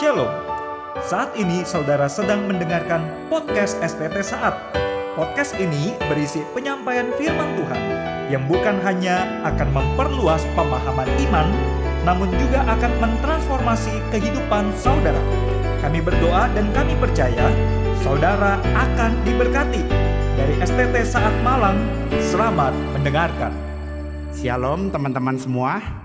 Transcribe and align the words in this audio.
Shalom. 0.00 0.32
Saat 1.04 1.36
ini 1.36 1.60
saudara 1.60 2.08
sedang 2.08 2.48
mendengarkan 2.48 3.04
podcast 3.28 3.76
STT 3.84 4.24
Saat. 4.24 4.56
Podcast 5.12 5.52
ini 5.60 5.92
berisi 6.08 6.40
penyampaian 6.56 7.12
firman 7.20 7.52
Tuhan 7.60 7.82
yang 8.32 8.48
bukan 8.48 8.80
hanya 8.80 9.44
akan 9.44 9.68
memperluas 9.76 10.40
pemahaman 10.56 11.04
iman, 11.28 11.52
namun 12.08 12.32
juga 12.32 12.64
akan 12.64 12.92
mentransformasi 12.96 13.92
kehidupan 14.08 14.72
saudara. 14.80 15.20
Kami 15.84 16.00
berdoa 16.00 16.48
dan 16.56 16.72
kami 16.72 16.96
percaya 16.96 17.52
saudara 18.00 18.56
akan 18.72 19.12
diberkati. 19.28 19.84
Dari 20.32 20.64
STT 20.64 20.96
Saat 21.04 21.36
Malang, 21.44 21.76
selamat 22.32 22.72
mendengarkan. 22.96 23.52
Shalom 24.32 24.88
teman-teman 24.88 25.36
semua. 25.36 25.99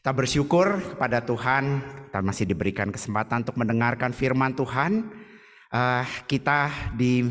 Kita 0.00 0.16
bersyukur 0.16 0.96
kepada 0.96 1.20
Tuhan, 1.20 1.84
kita 2.08 2.24
masih 2.24 2.48
diberikan 2.48 2.88
kesempatan 2.88 3.44
untuk 3.44 3.60
mendengarkan 3.60 4.16
firman 4.16 4.56
Tuhan. 4.56 5.12
Eh, 5.68 6.04
kita 6.24 6.72
di 6.96 7.28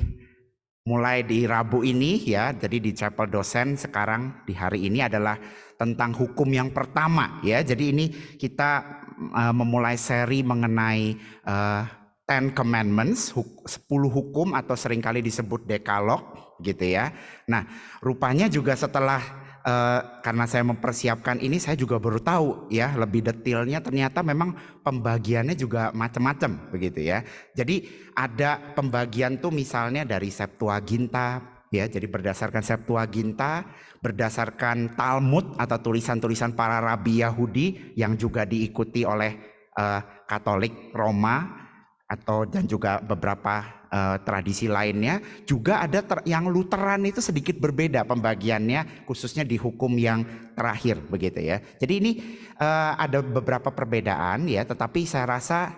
mulai 0.85 1.25
di 1.25 1.49
Rabu 1.49 1.81
ini 1.81 2.21
ya, 2.29 2.53
jadi 2.53 2.77
di 2.77 2.93
chapel 2.93 3.25
dosen 3.25 3.73
sekarang 3.73 4.45
di 4.45 4.53
hari 4.53 4.85
ini 4.85 5.01
adalah 5.01 5.41
tentang 5.81 6.13
hukum 6.13 6.45
yang 6.45 6.69
pertama 6.69 7.41
ya. 7.41 7.57
Jadi 7.65 7.89
ini 7.89 8.05
kita 8.37 9.01
eh, 9.17 9.53
memulai 9.57 9.97
seri 9.97 10.45
mengenai 10.45 11.17
eh, 11.49 11.83
Ten 12.29 12.53
Commandments, 12.53 13.33
10 13.33 13.65
hukum 13.89 14.53
atau 14.53 14.77
sering 14.77 15.01
kali 15.01 15.25
disebut 15.25 15.65
dekalog 15.65 16.21
gitu 16.61 16.85
ya. 16.85 17.17
Nah, 17.49 17.65
rupanya 18.05 18.45
juga 18.45 18.77
setelah 18.77 19.48
Uh, 19.59 20.23
karena 20.23 20.47
saya 20.47 20.63
mempersiapkan 20.63 21.35
ini 21.43 21.59
saya 21.59 21.75
juga 21.75 21.99
baru 21.99 22.23
tahu 22.23 22.71
ya 22.71 22.95
lebih 22.95 23.27
detailnya 23.27 23.83
ternyata 23.83 24.23
memang 24.23 24.55
pembagiannya 24.87 25.51
juga 25.51 25.91
macam-macam 25.91 26.71
begitu 26.71 27.03
ya. 27.03 27.27
Jadi 27.51 27.83
ada 28.15 28.55
pembagian 28.71 29.35
tuh 29.43 29.51
misalnya 29.51 30.07
dari 30.07 30.31
Septuaginta 30.31 31.59
ya, 31.75 31.85
jadi 31.91 32.07
berdasarkan 32.07 32.63
Septuaginta, 32.63 33.67
berdasarkan 33.99 34.97
Talmud 34.97 35.59
atau 35.59 35.77
tulisan-tulisan 35.91 36.55
para 36.57 36.81
rabi 36.81 37.21
Yahudi 37.21 37.93
yang 37.99 38.17
juga 38.17 38.47
diikuti 38.47 39.05
oleh 39.05 39.37
uh, 39.75 40.23
Katolik 40.25 40.95
Roma 40.95 41.68
atau 42.09 42.41
dan 42.49 42.65
juga 42.65 42.97
beberapa 43.05 43.85
uh, 43.93 44.17
tradisi 44.25 44.65
lainnya 44.65 45.21
juga 45.45 45.85
ada 45.85 46.01
ter, 46.01 46.25
yang 46.25 46.49
Lutheran 46.49 47.05
itu 47.05 47.21
sedikit 47.21 47.61
berbeda 47.61 48.01
pembagiannya 48.01 49.05
khususnya 49.05 49.45
di 49.45 49.61
hukum 49.61 49.93
yang 49.93 50.25
terakhir 50.57 51.05
begitu 51.05 51.45
ya. 51.45 51.61
Jadi 51.77 51.93
ini 52.01 52.11
uh, 52.57 52.97
ada 52.97 53.21
beberapa 53.21 53.69
perbedaan 53.69 54.49
ya, 54.49 54.65
tetapi 54.65 55.05
saya 55.05 55.29
rasa 55.29 55.69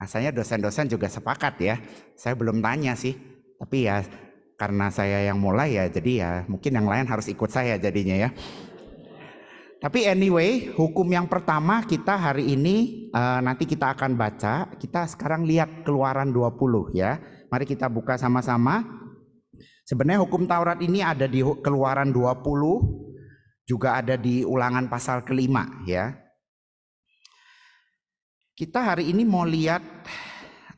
rasanya 0.00 0.32
dosen-dosen 0.32 0.88
juga 0.88 1.12
sepakat 1.12 1.54
ya. 1.60 1.76
Saya 2.16 2.32
belum 2.32 2.64
tanya 2.64 2.96
sih, 2.96 3.12
tapi 3.60 3.84
ya 3.84 4.00
karena 4.56 4.88
saya 4.88 5.28
yang 5.28 5.36
mulai 5.36 5.76
ya, 5.76 5.84
jadi 5.92 6.12
ya 6.24 6.30
mungkin 6.48 6.72
yang 6.72 6.88
lain 6.88 7.04
harus 7.04 7.28
ikut 7.28 7.52
saya 7.52 7.76
jadinya 7.76 8.16
ya. 8.16 8.32
Tapi 9.80 10.04
anyway, 10.04 10.68
hukum 10.76 11.08
yang 11.08 11.24
pertama 11.24 11.80
kita 11.88 12.12
hari 12.12 12.52
ini 12.52 13.08
uh, 13.16 13.40
nanti 13.40 13.64
kita 13.64 13.96
akan 13.96 14.12
baca. 14.12 14.68
Kita 14.76 15.08
sekarang 15.08 15.48
lihat 15.48 15.88
Keluaran 15.88 16.28
20 16.36 16.92
ya. 16.92 17.16
Mari 17.48 17.64
kita 17.64 17.88
buka 17.88 18.20
sama-sama. 18.20 18.84
Sebenarnya 19.88 20.20
hukum 20.20 20.44
Taurat 20.44 20.76
ini 20.84 21.00
ada 21.00 21.24
di 21.24 21.40
Keluaran 21.40 22.12
20 22.12 23.08
juga 23.64 23.96
ada 23.96 24.20
di 24.20 24.44
Ulangan 24.44 24.92
pasal 24.92 25.24
kelima 25.24 25.64
ya. 25.88 26.12
Kita 28.52 28.92
hari 28.92 29.08
ini 29.08 29.24
mau 29.24 29.48
lihat 29.48 29.80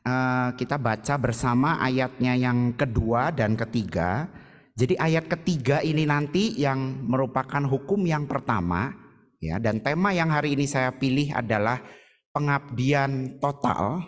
uh, 0.07 0.55
kita 0.55 0.79
baca 0.79 1.19
bersama 1.19 1.75
ayatnya 1.83 2.39
yang 2.39 2.71
kedua 2.79 3.35
dan 3.35 3.59
ketiga. 3.59 4.31
Jadi 4.73 4.97
ayat 4.97 5.29
ketiga 5.29 5.85
ini 5.85 6.09
nanti 6.09 6.57
yang 6.57 7.05
merupakan 7.05 7.61
hukum 7.61 8.09
yang 8.09 8.25
pertama 8.25 8.89
ya 9.37 9.61
dan 9.61 9.85
tema 9.85 10.09
yang 10.17 10.33
hari 10.33 10.57
ini 10.57 10.65
saya 10.65 10.89
pilih 10.97 11.29
adalah 11.29 11.77
pengabdian 12.33 13.37
total 13.37 14.01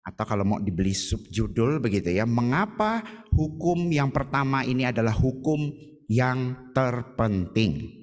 atau 0.00 0.24
kalau 0.24 0.48
mau 0.48 0.56
dibeli 0.56 0.96
subjudul 0.96 1.84
begitu 1.84 2.16
ya 2.16 2.24
mengapa 2.24 3.04
hukum 3.36 3.92
yang 3.92 4.08
pertama 4.08 4.64
ini 4.64 4.88
adalah 4.88 5.12
hukum 5.12 5.68
yang 6.08 6.72
terpenting. 6.72 8.00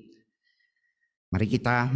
Mari 1.28 1.50
kita 1.50 1.92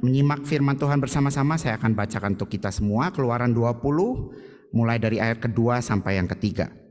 menyimak 0.00 0.48
firman 0.48 0.80
Tuhan 0.80 0.96
bersama-sama. 0.96 1.60
Saya 1.60 1.76
akan 1.76 1.92
bacakan 1.92 2.40
untuk 2.40 2.48
kita 2.48 2.72
semua 2.72 3.12
Keluaran 3.12 3.52
20 3.52 4.72
mulai 4.72 4.96
dari 4.96 5.20
ayat 5.20 5.44
kedua 5.44 5.84
sampai 5.84 6.16
yang 6.16 6.24
ketiga. 6.24 6.85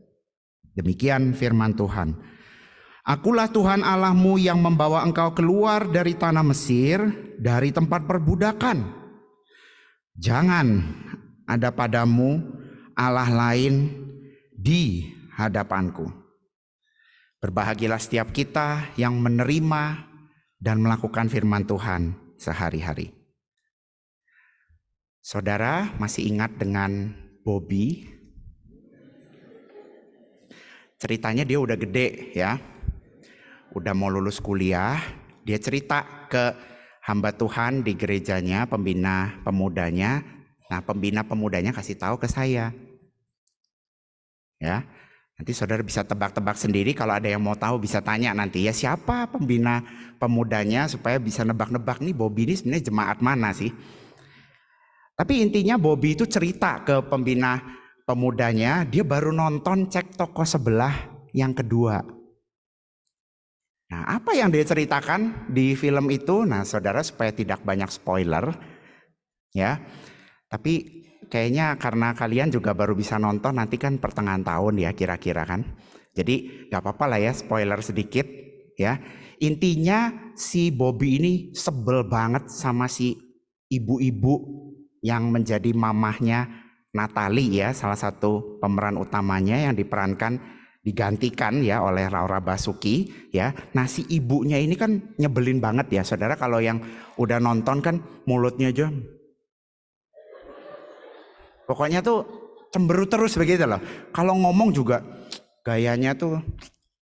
Demikian 0.76 1.32
firman 1.32 1.72
Tuhan. 1.74 2.20
Akulah 3.06 3.48
Tuhan 3.48 3.86
Allahmu 3.86 4.36
yang 4.36 4.60
membawa 4.60 5.06
engkau 5.06 5.32
keluar 5.32 5.88
dari 5.88 6.18
tanah 6.18 6.44
Mesir, 6.44 7.00
dari 7.40 7.72
tempat 7.72 8.04
perbudakan. 8.04 8.82
Jangan 10.20 10.68
ada 11.46 11.70
padamu 11.72 12.42
Allah 12.98 13.30
lain 13.30 13.94
di 14.52 15.12
hadapanku. 15.38 16.08
Berbahagialah 17.40 18.02
setiap 18.02 18.34
kita 18.34 18.96
yang 18.98 19.22
menerima 19.22 20.02
dan 20.58 20.82
melakukan 20.82 21.30
firman 21.30 21.68
Tuhan 21.70 22.18
sehari-hari. 22.42 23.14
Saudara 25.22 25.94
masih 26.02 26.26
ingat 26.26 26.58
dengan 26.58 27.14
Bobby 27.46 28.15
ceritanya 31.06 31.46
dia 31.46 31.62
udah 31.62 31.78
gede 31.78 32.34
ya. 32.34 32.58
Udah 33.78 33.94
mau 33.94 34.10
lulus 34.10 34.42
kuliah, 34.42 34.98
dia 35.46 35.62
cerita 35.62 36.02
ke 36.26 36.58
hamba 37.06 37.30
Tuhan 37.30 37.86
di 37.86 37.94
gerejanya, 37.94 38.66
pembina 38.66 39.38
pemudanya. 39.46 40.26
Nah, 40.66 40.82
pembina 40.82 41.22
pemudanya 41.22 41.70
kasih 41.70 41.94
tahu 41.94 42.18
ke 42.18 42.26
saya. 42.26 42.74
Ya. 44.58 44.82
Nanti 45.36 45.52
saudara 45.52 45.84
bisa 45.84 46.02
tebak-tebak 46.02 46.56
sendiri 46.56 46.96
kalau 46.96 47.12
ada 47.12 47.28
yang 47.28 47.44
mau 47.44 47.60
tahu 47.60 47.84
bisa 47.84 48.00
tanya 48.00 48.32
nanti 48.32 48.64
ya 48.64 48.72
siapa 48.72 49.28
pembina 49.28 49.84
pemudanya 50.16 50.88
supaya 50.88 51.20
bisa 51.20 51.44
nebak-nebak 51.44 52.00
nih 52.00 52.16
Bobby 52.16 52.48
ini 52.48 52.56
sebenarnya 52.56 52.88
jemaat 52.88 53.20
mana 53.20 53.52
sih. 53.52 53.68
Tapi 55.20 55.44
intinya 55.44 55.76
Bobby 55.76 56.16
itu 56.16 56.24
cerita 56.24 56.80
ke 56.88 57.04
pembina 57.12 57.60
pemudanya, 58.06 58.86
dia 58.86 59.02
baru 59.02 59.34
nonton 59.34 59.90
cek 59.90 60.16
toko 60.16 60.46
sebelah 60.46 60.94
yang 61.34 61.52
kedua. 61.52 62.06
Nah, 63.86 64.02
apa 64.18 64.34
yang 64.34 64.50
dia 64.50 64.66
ceritakan 64.66 65.50
di 65.50 65.78
film 65.78 66.10
itu? 66.10 66.42
Nah, 66.46 66.66
saudara 66.66 67.06
supaya 67.06 67.30
tidak 67.34 67.62
banyak 67.62 67.90
spoiler, 67.90 68.50
ya. 69.54 69.78
Tapi 70.50 71.06
kayaknya 71.30 71.78
karena 71.78 72.14
kalian 72.14 72.50
juga 72.54 72.74
baru 72.74 72.98
bisa 72.98 73.18
nonton 73.22 73.58
nanti 73.58 73.78
kan 73.78 73.98
pertengahan 73.98 74.46
tahun 74.46 74.82
ya 74.82 74.94
kira-kira 74.94 75.46
kan. 75.46 75.66
Jadi 76.16 76.70
gak 76.72 76.82
apa-apa 76.82 77.06
lah 77.14 77.20
ya 77.22 77.34
spoiler 77.36 77.78
sedikit, 77.86 78.26
ya. 78.74 78.98
Intinya 79.44 80.32
si 80.34 80.72
Bobby 80.72 81.20
ini 81.20 81.34
sebel 81.54 82.08
banget 82.08 82.50
sama 82.50 82.88
si 82.88 83.14
ibu-ibu 83.70 84.34
yang 85.06 85.30
menjadi 85.30 85.76
mamahnya 85.76 86.65
Natali 86.96 87.60
ya 87.60 87.76
salah 87.76 88.00
satu 88.00 88.56
pemeran 88.64 88.96
utamanya 88.96 89.60
yang 89.60 89.76
diperankan 89.76 90.40
digantikan 90.80 91.60
ya 91.60 91.84
oleh 91.84 92.08
Laura 92.08 92.40
Basuki 92.40 93.10
ya. 93.36 93.52
Nah 93.76 93.84
si 93.84 94.08
ibunya 94.08 94.56
ini 94.62 94.80
kan 94.80 95.18
nyebelin 95.20 95.60
banget 95.60 95.92
ya 95.92 96.02
saudara 96.08 96.40
kalau 96.40 96.64
yang 96.64 96.80
udah 97.20 97.42
nonton 97.42 97.84
kan 97.84 98.00
mulutnya 98.24 98.72
aja. 98.72 98.88
Pokoknya 101.66 102.00
tuh 102.06 102.24
cemberut 102.70 103.10
terus 103.10 103.36
begitu 103.36 103.66
loh. 103.66 103.82
Kalau 104.14 104.38
ngomong 104.38 104.70
juga 104.72 105.02
gayanya 105.66 106.14
tuh 106.14 106.38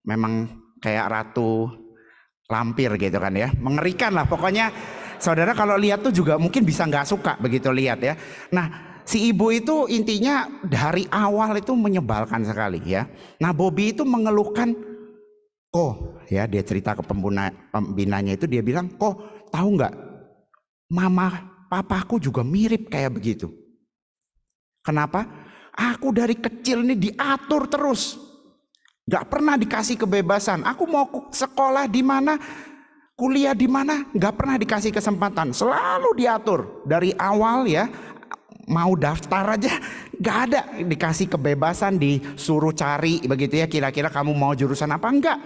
memang 0.09 0.49
kayak 0.81 1.07
ratu 1.07 1.69
lampir 2.49 2.89
gitu 2.97 3.21
kan 3.21 3.37
ya. 3.37 3.53
Mengerikan 3.61 4.17
lah 4.17 4.25
pokoknya 4.25 4.73
saudara 5.21 5.53
kalau 5.53 5.77
lihat 5.77 6.01
tuh 6.01 6.11
juga 6.11 6.41
mungkin 6.41 6.65
bisa 6.65 6.89
nggak 6.89 7.05
suka 7.05 7.37
begitu 7.37 7.69
lihat 7.69 8.01
ya. 8.01 8.17
Nah 8.57 8.88
si 9.09 9.33
ibu 9.33 9.49
itu 9.49 9.89
intinya 9.89 10.45
dari 10.61 11.09
awal 11.09 11.57
itu 11.57 11.73
menyebalkan 11.73 12.45
sekali 12.45 12.85
ya. 12.85 13.09
Nah 13.41 13.57
Bobby 13.57 13.97
itu 13.97 14.05
mengeluhkan, 14.05 14.77
kok 15.73 16.21
ya 16.29 16.45
dia 16.45 16.61
cerita 16.61 16.93
ke 16.93 17.01
pembina, 17.01 17.49
pembinanya 17.73 18.37
itu 18.37 18.45
dia 18.45 18.61
bilang, 18.61 18.93
kok 19.01 19.49
tahu 19.49 19.81
nggak, 19.81 19.95
mama 20.93 21.49
papaku 21.73 22.21
juga 22.21 22.45
mirip 22.45 22.93
kayak 22.93 23.17
begitu. 23.17 23.49
Kenapa? 24.85 25.25
Aku 25.73 26.13
dari 26.13 26.37
kecil 26.37 26.85
ini 26.85 26.93
diatur 26.99 27.65
terus. 27.71 28.21
Gak 29.09 29.25
pernah 29.33 29.57
dikasih 29.57 29.97
kebebasan. 29.97 30.69
Aku 30.69 30.85
mau 30.85 31.09
sekolah 31.33 31.89
di 31.89 32.05
mana 32.05 32.37
Kuliah 33.19 33.51
di 33.51 33.67
mana? 33.67 34.07
Nggak 34.15 34.35
pernah 34.39 34.55
dikasih 34.55 34.95
kesempatan. 34.95 35.51
Selalu 35.51 36.15
diatur 36.23 36.87
dari 36.87 37.11
awal 37.19 37.67
ya. 37.67 37.91
Mau 38.69 38.95
daftar 38.95 39.57
aja. 39.57 39.73
Nggak 40.15 40.39
ada. 40.49 40.61
Dikasih 40.85 41.27
kebebasan 41.33 41.97
disuruh 41.97 42.77
cari 42.77 43.25
begitu 43.25 43.59
ya. 43.59 43.67
Kira-kira 43.67 44.13
kamu 44.13 44.37
mau 44.37 44.53
jurusan 44.53 44.93
apa 44.93 45.09
enggak? 45.09 45.39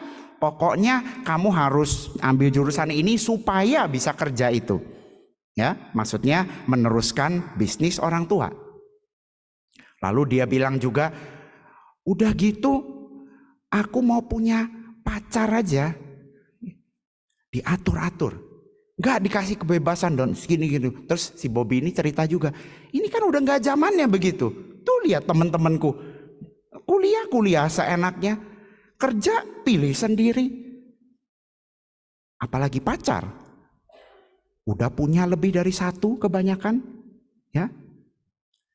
Pokoknya 0.43 1.23
kamu 1.23 1.55
harus 1.55 2.11
ambil 2.19 2.51
jurusan 2.51 2.91
ini 2.91 3.15
supaya 3.15 3.87
bisa 3.87 4.11
kerja 4.19 4.51
itu. 4.51 4.83
Ya 5.55 5.79
maksudnya 5.95 6.67
meneruskan 6.67 7.55
bisnis 7.55 8.03
orang 8.03 8.27
tua. 8.27 8.51
Lalu 10.03 10.23
dia 10.35 10.45
bilang 10.51 10.83
juga 10.83 11.15
udah 12.03 12.35
gitu 12.35 12.83
aku 13.71 13.99
mau 14.03 14.27
punya 14.27 14.67
pacar 15.07 15.49
aja. 15.63 15.95
Diatur-atur. 17.53 18.51
Gak 18.97 19.25
dikasih 19.25 19.57
kebebasan 19.61 20.17
dan 20.17 20.33
segini 20.33 20.69
gitu. 20.73 20.93
Terus 21.09 21.37
si 21.37 21.49
Bobby 21.49 21.85
ini 21.85 21.93
cerita 21.93 22.25
juga, 22.25 22.53
ini 22.93 23.09
kan 23.09 23.25
udah 23.25 23.41
nggak 23.41 23.65
zamannya 23.65 24.07
begitu. 24.09 24.53
Tuh 24.85 24.99
lihat 25.09 25.25
teman-temanku, 25.25 25.91
kuliah 26.85 27.25
kuliah 27.33 27.67
seenaknya, 27.67 28.37
kerja 29.01 29.45
pilih 29.65 29.97
sendiri. 29.97 30.47
Apalagi 32.37 32.83
pacar, 32.83 33.25
udah 34.67 34.91
punya 34.93 35.25
lebih 35.25 35.55
dari 35.55 35.71
satu 35.71 36.19
kebanyakan, 36.19 36.83
ya. 37.55 37.71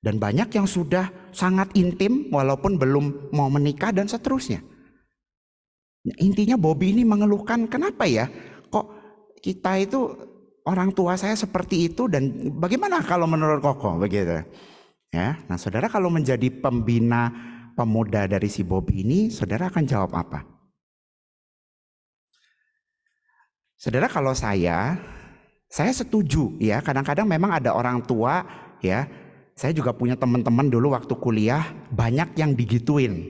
Dan 0.01 0.17
banyak 0.23 0.49
yang 0.55 0.65
sudah 0.65 1.11
sangat 1.35 1.75
intim 1.75 2.31
walaupun 2.31 2.79
belum 2.79 3.35
mau 3.35 3.51
menikah 3.51 3.91
dan 3.91 4.07
seterusnya. 4.07 4.63
Intinya 6.15 6.55
Bobby 6.55 6.95
ini 6.95 7.03
mengeluhkan 7.03 7.67
kenapa 7.67 8.07
ya 8.07 8.31
kok 8.71 8.87
kita 9.43 9.83
itu 9.83 9.99
orang 10.67 10.91
tua 10.91 11.15
saya 11.15 11.33
seperti 11.33 11.87
itu 11.87 12.11
dan 12.11 12.51
bagaimana 12.59 12.99
kalau 12.99 13.25
menurut 13.25 13.63
Koko 13.63 13.95
begitu? 13.95 14.43
Ya, 15.07 15.39
nah 15.47 15.55
saudara 15.55 15.87
kalau 15.87 16.11
menjadi 16.11 16.51
pembina 16.51 17.31
pemuda 17.79 18.27
dari 18.27 18.51
si 18.51 18.67
Bobby 18.67 19.07
ini, 19.07 19.19
saudara 19.31 19.71
akan 19.71 19.83
jawab 19.87 20.11
apa? 20.11 20.43
Saudara 23.79 24.11
kalau 24.11 24.35
saya, 24.35 24.99
saya 25.71 25.93
setuju 25.95 26.59
ya. 26.59 26.83
Kadang-kadang 26.83 27.29
memang 27.29 27.55
ada 27.55 27.71
orang 27.71 28.03
tua 28.03 28.43
ya. 28.83 29.07
Saya 29.57 29.73
juga 29.73 29.95
punya 29.95 30.13
teman-teman 30.13 30.69
dulu 30.69 30.93
waktu 30.93 31.13
kuliah 31.17 31.65
banyak 31.89 32.37
yang 32.37 32.53
digituin. 32.53 33.25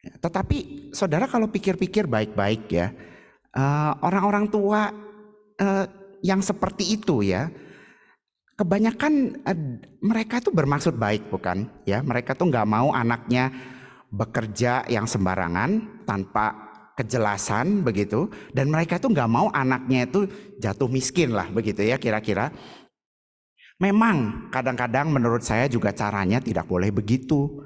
Tetapi 0.00 0.88
saudara 0.96 1.28
kalau 1.28 1.50
pikir-pikir 1.50 2.08
baik-baik 2.08 2.62
ya, 2.72 2.88
Eh, 3.48 3.92
orang-orang 4.04 4.46
tua 4.52 4.92
uh, 5.58 5.86
yang 6.24 6.40
seperti 6.42 6.98
itu 6.98 7.22
ya, 7.22 7.50
kebanyakan 8.58 9.42
uh, 9.44 9.58
mereka 10.02 10.42
itu 10.42 10.50
bermaksud 10.50 10.98
baik 10.98 11.30
bukan? 11.30 11.68
Ya, 11.84 12.02
mereka 12.02 12.34
tuh 12.34 12.50
nggak 12.50 12.66
mau 12.66 12.94
anaknya 12.94 13.50
bekerja 14.08 14.88
yang 14.88 15.04
sembarangan 15.04 16.02
tanpa 16.08 16.70
kejelasan 16.98 17.86
begitu, 17.86 18.26
dan 18.50 18.72
mereka 18.72 18.98
tuh 18.98 19.14
nggak 19.14 19.30
mau 19.30 19.46
anaknya 19.54 20.10
itu 20.10 20.26
jatuh 20.58 20.90
miskin 20.90 21.30
lah 21.30 21.46
begitu 21.46 21.86
ya 21.86 21.94
kira-kira. 21.94 22.50
Memang 23.78 24.50
kadang-kadang 24.50 25.06
menurut 25.06 25.46
saya 25.46 25.70
juga 25.70 25.94
caranya 25.94 26.42
tidak 26.42 26.66
boleh 26.66 26.90
begitu. 26.90 27.62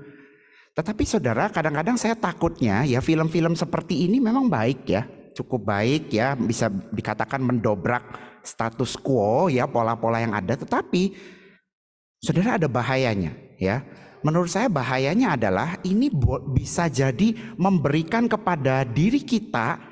Tetapi 0.76 1.08
saudara 1.08 1.48
kadang-kadang 1.48 1.96
saya 1.96 2.12
takutnya 2.12 2.84
ya 2.84 3.00
film-film 3.00 3.56
seperti 3.56 4.04
ini 4.08 4.20
memang 4.20 4.52
baik 4.52 4.84
ya 4.88 5.08
cukup 5.32 5.68
baik 5.68 6.12
ya 6.12 6.36
bisa 6.36 6.68
dikatakan 6.68 7.40
mendobrak 7.40 8.04
status 8.44 8.96
quo 8.96 9.48
ya 9.48 9.66
pola-pola 9.66 10.20
yang 10.20 10.36
ada. 10.36 10.54
Tetapi 10.54 11.12
saudara 12.20 12.60
ada 12.60 12.68
bahayanya 12.68 13.32
ya. 13.56 13.82
Menurut 14.22 14.54
saya 14.54 14.70
bahayanya 14.70 15.34
adalah 15.34 15.82
ini 15.82 16.06
bisa 16.54 16.86
jadi 16.86 17.34
memberikan 17.58 18.30
kepada 18.30 18.86
diri 18.86 19.18
kita 19.18 19.82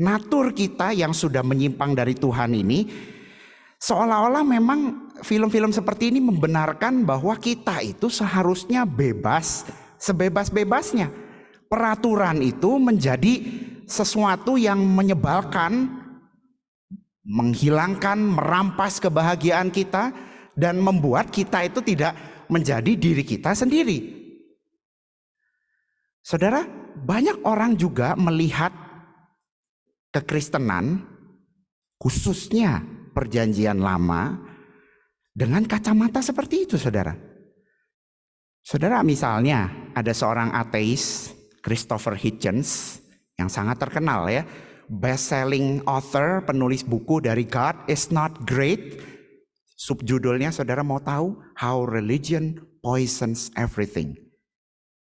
natur 0.00 0.50
kita 0.50 0.90
yang 0.96 1.14
sudah 1.14 1.44
menyimpang 1.44 1.94
dari 1.94 2.16
Tuhan 2.16 2.56
ini 2.56 2.88
seolah-olah 3.76 4.42
memang 4.42 5.12
film-film 5.20 5.70
seperti 5.70 6.08
ini 6.08 6.18
membenarkan 6.18 7.04
bahwa 7.04 7.36
kita 7.36 7.84
itu 7.84 8.08
seharusnya 8.08 8.88
bebas 8.88 9.68
sebebas-bebasnya. 10.00 11.12
Peraturan 11.70 12.42
itu 12.42 12.82
menjadi 12.82 13.59
sesuatu 13.90 14.54
yang 14.54 14.78
menyebalkan, 14.78 15.90
menghilangkan, 17.26 18.16
merampas 18.16 19.02
kebahagiaan 19.02 19.74
kita, 19.74 20.14
dan 20.54 20.78
membuat 20.78 21.34
kita 21.34 21.66
itu 21.66 21.82
tidak 21.82 22.14
menjadi 22.46 22.92
diri 22.94 23.26
kita 23.26 23.52
sendiri. 23.52 24.20
Saudara, 26.22 26.62
banyak 26.94 27.42
orang 27.42 27.74
juga 27.74 28.14
melihat 28.14 28.70
kekristenan, 30.14 31.02
khususnya 31.98 32.82
Perjanjian 33.10 33.82
Lama, 33.82 34.38
dengan 35.30 35.64
kacamata 35.64 36.20
seperti 36.20 36.68
itu, 36.68 36.76
saudara. 36.76 37.16
Saudara, 38.60 39.00
misalnya 39.00 39.90
ada 39.96 40.12
seorang 40.12 40.52
ateis, 40.52 41.32
Christopher 41.64 42.14
Hitchens, 42.14 42.99
yang 43.40 43.48
sangat 43.48 43.80
terkenal 43.80 44.28
ya. 44.28 44.44
Best 44.90 45.32
selling 45.32 45.80
author, 45.88 46.44
penulis 46.44 46.84
buku 46.84 47.24
dari 47.24 47.48
God 47.48 47.88
is 47.88 48.12
not 48.12 48.44
great. 48.44 49.00
Subjudulnya 49.80 50.52
saudara 50.52 50.84
mau 50.84 51.00
tahu? 51.00 51.40
How 51.56 51.88
religion 51.88 52.60
poisons 52.84 53.48
everything. 53.56 54.18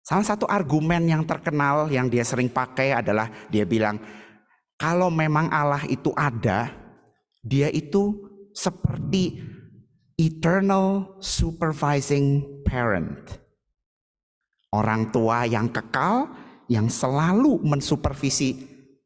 Salah 0.01 0.25
satu 0.25 0.49
argumen 0.49 1.05
yang 1.09 1.23
terkenal 1.25 1.89
yang 1.89 2.09
dia 2.09 2.25
sering 2.25 2.49
pakai 2.49 2.93
adalah 2.93 3.29
dia 3.53 3.65
bilang, 3.65 4.01
kalau 4.75 5.13
memang 5.13 5.47
Allah 5.53 5.85
itu 5.87 6.09
ada, 6.17 6.73
dia 7.45 7.69
itu 7.69 8.17
seperti 8.51 9.39
eternal 10.17 11.17
supervising 11.21 12.41
parent. 12.65 13.39
Orang 14.73 15.13
tua 15.13 15.45
yang 15.45 15.69
kekal 15.69 16.29
yang 16.71 16.87
selalu 16.87 17.59
mensupervisi 17.67 18.55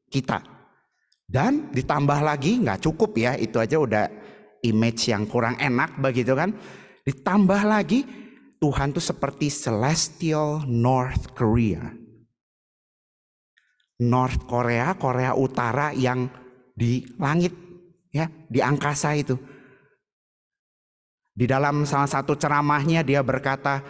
kita. 0.06 0.45
Dan 1.25 1.73
ditambah 1.73 2.21
lagi 2.21 2.62
nggak 2.62 2.85
cukup 2.85 3.17
ya, 3.17 3.33
itu 3.33 3.57
aja 3.57 3.81
udah 3.81 4.06
image 4.62 5.09
yang 5.09 5.25
kurang 5.25 5.57
enak 5.57 5.97
begitu 5.97 6.37
kan. 6.37 6.54
Ditambah 7.01 7.61
lagi 7.66 8.06
Tuhan 8.61 8.94
tuh 8.94 9.01
seperti 9.01 9.49
celestial 9.49 10.69
North 10.69 11.33
Korea. 11.33 11.90
North 14.06 14.45
Korea, 14.45 14.94
Korea 14.94 15.33
Utara 15.33 15.90
yang 15.97 16.30
di 16.78 17.01
langit 17.18 17.57
ya, 18.13 18.30
di 18.45 18.61
angkasa 18.61 19.18
itu. 19.18 19.33
Di 21.35 21.49
dalam 21.49 21.83
salah 21.83 22.07
satu 22.07 22.37
ceramahnya 22.37 23.01
dia 23.01 23.25
berkata, 23.25 23.81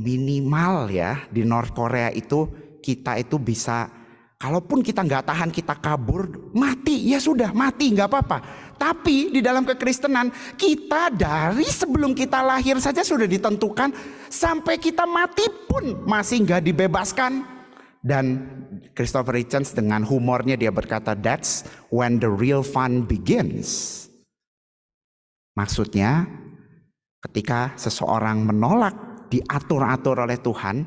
minimal 0.00 0.88
ya 0.88 1.28
di 1.28 1.44
North 1.44 1.76
Korea 1.76 2.08
itu 2.08 2.48
kita 2.80 3.20
itu 3.20 3.36
bisa 3.36 3.92
kalaupun 4.40 4.80
kita 4.80 5.04
nggak 5.04 5.28
tahan 5.28 5.50
kita 5.52 5.76
kabur 5.76 6.50
mati. 6.56 7.12
Ya 7.12 7.20
sudah 7.20 7.52
mati 7.52 7.92
nggak 7.92 8.08
apa-apa. 8.08 8.38
Tapi 8.80 9.28
di 9.28 9.44
dalam 9.44 9.68
kekristenan 9.68 10.32
kita 10.56 11.12
dari 11.12 11.68
sebelum 11.68 12.16
kita 12.16 12.40
lahir 12.40 12.80
saja 12.80 13.04
sudah 13.04 13.28
ditentukan 13.28 13.92
sampai 14.32 14.80
kita 14.80 15.04
mati 15.04 15.44
pun 15.68 16.08
masih 16.08 16.48
nggak 16.48 16.64
dibebaskan. 16.64 17.60
Dan 18.00 18.48
Christopher 18.96 19.36
Hitchens 19.36 19.76
dengan 19.76 20.00
humornya 20.08 20.56
dia 20.56 20.72
berkata 20.72 21.12
that's 21.12 21.68
when 21.92 22.16
the 22.16 22.32
real 22.32 22.64
fun 22.64 23.04
begins. 23.04 24.08
Maksudnya 25.52 26.24
ketika 27.20 27.76
seseorang 27.76 28.48
menolak 28.48 28.96
diatur-atur 29.30 30.26
oleh 30.26 30.36
Tuhan, 30.42 30.84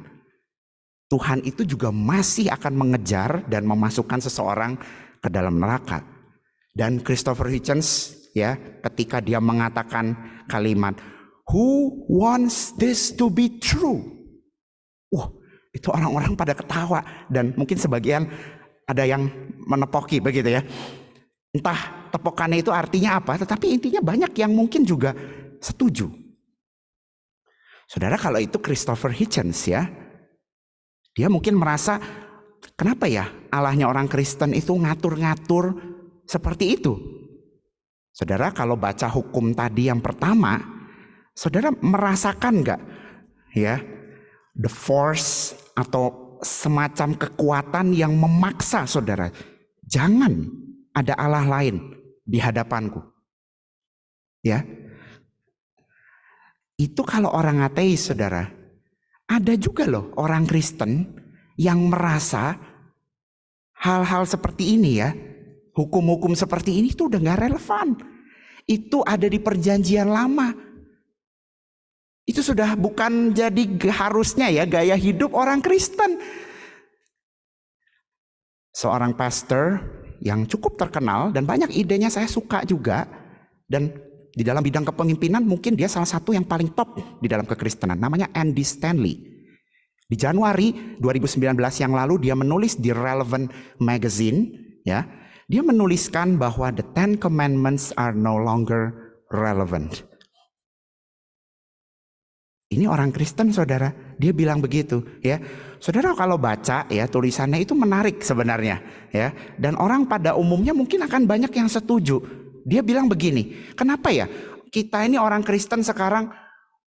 Tuhan 1.08 1.40
itu 1.48 1.64
juga 1.64 1.90
masih 1.90 2.52
akan 2.52 2.74
mengejar 2.76 3.48
dan 3.48 3.64
memasukkan 3.64 4.20
seseorang 4.20 4.76
ke 5.24 5.30
dalam 5.32 5.58
neraka. 5.62 6.04
Dan 6.74 7.00
Christopher 7.06 7.48
Hitchens 7.54 8.18
ya, 8.34 8.58
ketika 8.82 9.22
dia 9.22 9.38
mengatakan 9.38 10.18
kalimat 10.50 10.98
Who 11.52 12.00
wants 12.08 12.72
this 12.80 13.12
to 13.20 13.28
be 13.28 13.60
true? 13.60 14.00
Wah, 15.12 15.28
itu 15.76 15.92
orang-orang 15.92 16.40
pada 16.40 16.56
ketawa 16.56 17.04
dan 17.28 17.52
mungkin 17.60 17.76
sebagian 17.76 18.32
ada 18.88 19.04
yang 19.04 19.28
menepoki 19.68 20.24
begitu 20.24 20.56
ya. 20.56 20.64
Entah 21.52 22.10
tepokannya 22.16 22.64
itu 22.64 22.72
artinya 22.72 23.20
apa, 23.20 23.38
tetapi 23.38 23.76
intinya 23.76 24.00
banyak 24.00 24.32
yang 24.40 24.56
mungkin 24.56 24.88
juga 24.88 25.12
setuju. 25.60 26.23
Saudara 27.94 28.18
kalau 28.18 28.42
itu 28.42 28.58
Christopher 28.58 29.14
Hitchens 29.14 29.70
ya. 29.70 29.86
Dia 31.14 31.30
mungkin 31.30 31.62
merasa 31.62 32.02
kenapa 32.74 33.06
ya 33.06 33.30
Allahnya 33.54 33.86
orang 33.86 34.10
Kristen 34.10 34.58
itu 34.58 34.74
ngatur-ngatur 34.74 35.78
seperti 36.26 36.74
itu? 36.74 36.98
Saudara 38.10 38.50
kalau 38.50 38.74
baca 38.82 39.06
hukum 39.14 39.54
tadi 39.54 39.94
yang 39.94 40.02
pertama, 40.02 40.58
saudara 41.38 41.70
merasakan 41.70 42.66
nggak 42.66 42.82
ya 43.54 43.78
the 44.58 44.70
force 44.74 45.54
atau 45.78 46.38
semacam 46.42 47.14
kekuatan 47.14 47.94
yang 47.94 48.18
memaksa 48.18 48.90
saudara 48.90 49.30
jangan 49.86 50.50
ada 50.98 51.14
Allah 51.14 51.46
lain 51.46 51.94
di 52.26 52.42
hadapanku. 52.42 53.06
Ya. 54.42 54.66
Itu 56.84 57.08
kalau 57.08 57.32
orang 57.32 57.64
ateis 57.64 58.12
saudara. 58.12 58.44
Ada 59.24 59.56
juga 59.56 59.88
loh 59.88 60.12
orang 60.20 60.44
Kristen 60.44 61.08
yang 61.56 61.88
merasa 61.88 62.60
hal-hal 63.80 64.28
seperti 64.28 64.76
ini 64.76 64.92
ya 65.00 65.16
Hukum-hukum 65.74 66.38
seperti 66.38 66.78
ini 66.78 66.94
tuh 66.94 67.10
udah 67.10 67.20
gak 67.34 67.50
relevan. 67.50 67.98
Itu 68.70 69.02
ada 69.02 69.26
di 69.26 69.42
perjanjian 69.42 70.06
lama. 70.06 70.54
Itu 72.24 72.46
sudah 72.46 72.78
bukan 72.78 73.34
jadi 73.34 73.68
harusnya 73.90 74.54
ya 74.54 74.70
gaya 74.70 74.94
hidup 74.94 75.34
orang 75.34 75.66
Kristen. 75.66 76.22
Seorang 78.70 79.18
pastor 79.18 79.82
yang 80.22 80.46
cukup 80.46 80.78
terkenal 80.78 81.34
dan 81.34 81.50
banyak 81.50 81.74
idenya 81.74 82.14
saya 82.14 82.30
suka 82.30 82.62
juga. 82.70 83.10
Dan 83.66 83.90
di 84.34 84.42
dalam 84.42 84.66
bidang 84.66 84.90
kepemimpinan 84.90 85.46
mungkin 85.46 85.78
dia 85.78 85.86
salah 85.86 86.10
satu 86.10 86.34
yang 86.34 86.44
paling 86.44 86.74
top 86.74 86.98
di 87.22 87.30
dalam 87.30 87.46
kekristenan. 87.46 88.02
Namanya 88.02 88.34
Andy 88.34 88.66
Stanley. 88.66 89.16
Di 90.04 90.20
Januari 90.20 90.98
2019 90.98 91.54
yang 91.80 91.94
lalu 91.94 92.28
dia 92.28 92.36
menulis 92.38 92.78
di 92.78 92.90
Relevant 92.90 93.50
Magazine 93.82 94.52
ya 94.84 95.06
dia 95.48 95.62
menuliskan 95.62 96.40
bahwa 96.40 96.72
the 96.72 96.86
Ten 96.96 97.20
Commandments 97.20 97.92
are 98.00 98.16
no 98.16 98.40
longer 98.40 98.96
relevant. 99.30 100.02
Ini 102.74 102.90
orang 102.90 103.14
Kristen 103.14 103.54
saudara, 103.54 103.94
dia 104.18 104.34
bilang 104.34 104.58
begitu 104.58 105.22
ya. 105.22 105.38
Saudara 105.78 106.18
kalau 106.18 106.42
baca 106.42 106.90
ya 106.90 107.06
tulisannya 107.06 107.62
itu 107.62 107.78
menarik 107.78 108.26
sebenarnya 108.26 108.82
ya. 109.14 109.30
Dan 109.62 109.78
orang 109.78 110.10
pada 110.10 110.34
umumnya 110.34 110.74
mungkin 110.74 111.06
akan 111.06 111.30
banyak 111.30 111.54
yang 111.54 111.70
setuju. 111.70 112.43
Dia 112.64 112.80
bilang 112.80 113.12
begini, 113.12 113.76
kenapa 113.76 114.10
ya 114.10 114.26
kita 114.72 115.04
ini 115.04 115.20
orang 115.20 115.44
Kristen 115.44 115.84
sekarang 115.84 116.32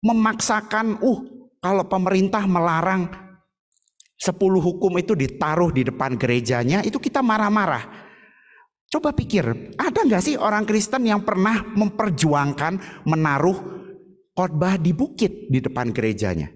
memaksakan 0.00 0.98
uh 1.04 1.20
kalau 1.60 1.84
pemerintah 1.84 2.42
melarang 2.48 3.06
10 4.16 4.32
hukum 4.40 4.92
itu 4.96 5.12
ditaruh 5.12 5.68
di 5.68 5.84
depan 5.84 6.16
gerejanya 6.16 6.80
itu 6.80 6.96
kita 6.96 7.20
marah-marah. 7.20 8.08
Coba 8.88 9.12
pikir, 9.12 9.76
ada 9.76 10.00
nggak 10.00 10.22
sih 10.24 10.40
orang 10.40 10.64
Kristen 10.64 11.04
yang 11.04 11.20
pernah 11.20 11.60
memperjuangkan 11.76 13.04
menaruh 13.04 13.58
khotbah 14.32 14.80
di 14.80 14.96
bukit 14.96 15.52
di 15.52 15.60
depan 15.60 15.92
gerejanya? 15.92 16.55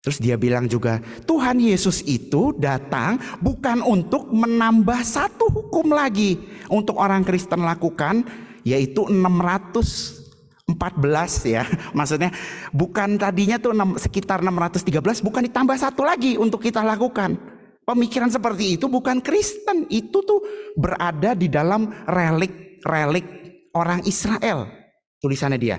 Terus 0.00 0.16
dia 0.16 0.40
bilang 0.40 0.64
juga, 0.64 0.96
Tuhan 1.28 1.60
Yesus 1.60 2.00
itu 2.08 2.56
datang 2.56 3.20
bukan 3.44 3.84
untuk 3.84 4.32
menambah 4.32 5.04
satu 5.04 5.52
hukum 5.52 5.92
lagi 5.92 6.40
untuk 6.72 6.96
orang 6.96 7.20
Kristen 7.20 7.60
lakukan, 7.60 8.24
yaitu 8.64 9.04
614 9.04 10.72
ya. 11.52 11.68
Maksudnya 11.98 12.32
bukan 12.72 13.20
tadinya 13.20 13.60
tuh 13.60 13.76
sekitar 14.00 14.40
613, 14.40 15.20
bukan 15.20 15.44
ditambah 15.52 15.76
satu 15.76 16.00
lagi 16.00 16.40
untuk 16.40 16.64
kita 16.64 16.80
lakukan. 16.80 17.36
Pemikiran 17.84 18.32
seperti 18.32 18.80
itu 18.80 18.88
bukan 18.88 19.20
Kristen, 19.20 19.84
itu 19.92 20.24
tuh 20.24 20.40
berada 20.80 21.36
di 21.36 21.52
dalam 21.52 21.92
relik-relik 22.08 23.26
orang 23.76 24.00
Israel. 24.08 24.64
Tulisannya 25.20 25.60
dia. 25.60 25.76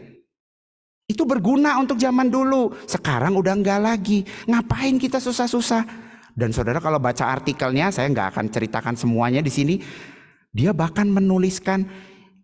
Itu 1.11 1.27
berguna 1.27 1.75
untuk 1.75 1.99
zaman 1.99 2.31
dulu. 2.31 2.71
Sekarang 2.87 3.35
udah 3.35 3.51
enggak 3.51 3.83
lagi. 3.83 4.23
Ngapain 4.47 4.95
kita 4.95 5.19
susah-susah? 5.19 5.83
Dan 6.31 6.55
saudara 6.55 6.79
kalau 6.79 7.03
baca 7.03 7.27
artikelnya, 7.27 7.91
saya 7.91 8.07
nggak 8.07 8.31
akan 8.31 8.45
ceritakan 8.47 8.95
semuanya 8.95 9.43
di 9.43 9.51
sini. 9.51 9.75
Dia 10.55 10.71
bahkan 10.71 11.11
menuliskan 11.11 11.83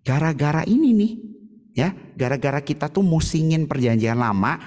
gara-gara 0.04 0.68
ini 0.68 0.92
nih, 0.92 1.12
ya, 1.76 1.96
gara-gara 2.16 2.60
kita 2.60 2.92
tuh 2.92 3.04
musingin 3.04 3.68
perjanjian 3.68 4.20
lama, 4.20 4.60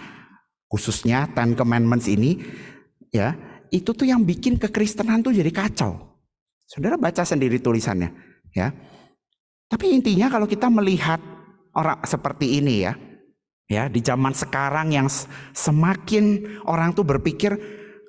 khususnya 0.69 1.29
Ten 1.37 1.57
Commandments 1.57 2.09
ini, 2.09 2.41
ya, 3.13 3.37
itu 3.69 3.93
tuh 3.93 4.09
yang 4.09 4.25
bikin 4.25 4.57
kekristenan 4.57 5.21
tuh 5.21 5.33
jadi 5.33 5.49
kacau. 5.53 6.21
Saudara 6.65 6.97
baca 7.01 7.25
sendiri 7.25 7.61
tulisannya, 7.61 8.13
ya. 8.57 8.73
Tapi 9.69 9.93
intinya 9.93 10.29
kalau 10.29 10.45
kita 10.45 10.69
melihat 10.69 11.21
orang 11.77 12.01
seperti 12.05 12.61
ini 12.61 12.85
ya, 12.85 12.93
ya 13.71 13.87
di 13.87 14.03
zaman 14.03 14.35
sekarang 14.35 14.91
yang 14.91 15.07
semakin 15.55 16.59
orang 16.67 16.91
tuh 16.91 17.07
berpikir, 17.07 17.55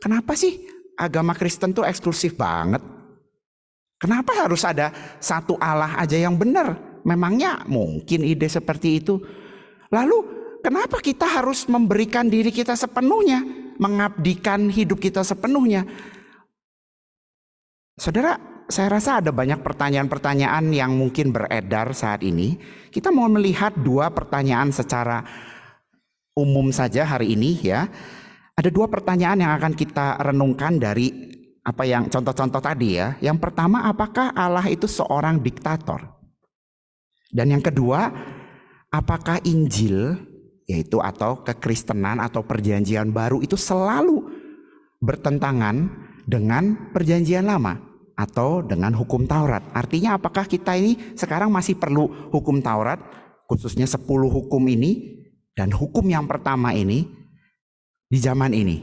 kenapa 0.02 0.34
sih 0.34 0.66
agama 0.98 1.38
Kristen 1.38 1.78
tuh 1.78 1.86
eksklusif 1.86 2.34
banget? 2.34 2.82
Kenapa 4.02 4.34
harus 4.34 4.66
ada 4.66 4.90
satu 5.22 5.62
Allah 5.62 6.02
aja 6.02 6.18
yang 6.18 6.34
benar? 6.34 7.00
Memangnya 7.06 7.62
mungkin 7.70 8.26
ide 8.26 8.50
seperti 8.50 8.98
itu? 8.98 9.22
Lalu 9.94 10.18
kenapa 10.66 10.98
kita 10.98 11.30
harus 11.30 11.70
memberikan 11.70 12.26
diri 12.26 12.50
kita 12.50 12.74
sepenuhnya? 12.74 13.62
mengabdikan 13.82 14.70
hidup 14.70 15.02
kita 15.02 15.26
sepenuhnya. 15.26 15.90
Saudara, 17.98 18.38
saya 18.70 18.88
rasa 18.94 19.20
ada 19.20 19.34
banyak 19.34 19.66
pertanyaan-pertanyaan 19.66 20.70
yang 20.70 20.94
mungkin 20.94 21.34
beredar 21.34 21.92
saat 21.98 22.22
ini. 22.22 22.56
Kita 22.94 23.10
mau 23.10 23.26
melihat 23.28 23.74
dua 23.82 24.14
pertanyaan 24.14 24.70
secara 24.70 25.26
umum 26.42 26.74
saja 26.74 27.06
hari 27.06 27.38
ini 27.38 27.62
ya. 27.62 27.86
Ada 28.58 28.74
dua 28.74 28.90
pertanyaan 28.90 29.46
yang 29.46 29.54
akan 29.54 29.78
kita 29.78 30.18
renungkan 30.26 30.82
dari 30.82 31.14
apa 31.62 31.86
yang 31.86 32.10
contoh-contoh 32.10 32.62
tadi 32.62 32.98
ya. 32.98 33.14
Yang 33.22 33.38
pertama, 33.38 33.86
apakah 33.86 34.34
Allah 34.34 34.66
itu 34.66 34.90
seorang 34.90 35.38
diktator? 35.38 36.02
Dan 37.32 37.54
yang 37.54 37.64
kedua, 37.64 38.10
apakah 38.90 39.40
Injil 39.46 40.18
yaitu 40.68 41.00
atau 41.04 41.44
kekristenan 41.44 42.24
atau 42.24 42.44
perjanjian 42.48 43.12
baru 43.12 43.44
itu 43.44 43.60
selalu 43.60 44.24
bertentangan 45.04 45.90
dengan 46.24 46.92
perjanjian 46.96 47.44
lama 47.44 47.76
atau 48.16 48.62
dengan 48.62 48.94
hukum 48.94 49.26
Taurat. 49.26 49.66
Artinya 49.74 50.16
apakah 50.16 50.46
kita 50.46 50.78
ini 50.78 50.96
sekarang 51.18 51.50
masih 51.52 51.76
perlu 51.76 52.32
hukum 52.32 52.62
Taurat 52.64 53.02
khususnya 53.50 53.84
10 53.84 54.06
hukum 54.08 54.64
ini 54.70 55.21
dan 55.56 55.70
hukum 55.76 56.08
yang 56.08 56.26
pertama 56.28 56.72
ini 56.72 57.04
di 58.08 58.18
zaman 58.20 58.52
ini. 58.52 58.78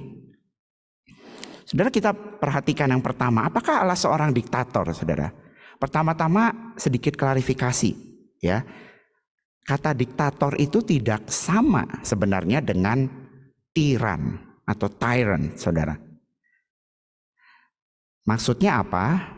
Saudara 1.69 1.93
kita 1.93 2.17
perhatikan 2.17 2.89
yang 2.89 3.05
pertama, 3.05 3.45
apakah 3.45 3.85
Allah 3.85 3.99
seorang 3.99 4.33
diktator, 4.33 4.89
Saudara? 4.97 5.29
Pertama-tama 5.77 6.75
sedikit 6.81 7.13
klarifikasi, 7.13 7.93
ya. 8.41 8.65
Kata 9.69 9.93
diktator 9.93 10.57
itu 10.57 10.81
tidak 10.81 11.29
sama 11.29 11.85
sebenarnya 12.01 12.65
dengan 12.65 13.05
tiran 13.77 14.41
atau 14.65 14.89
tyrant, 14.89 15.61
saudara. 15.61 15.93
Maksudnya 18.25 18.81
apa? 18.81 19.37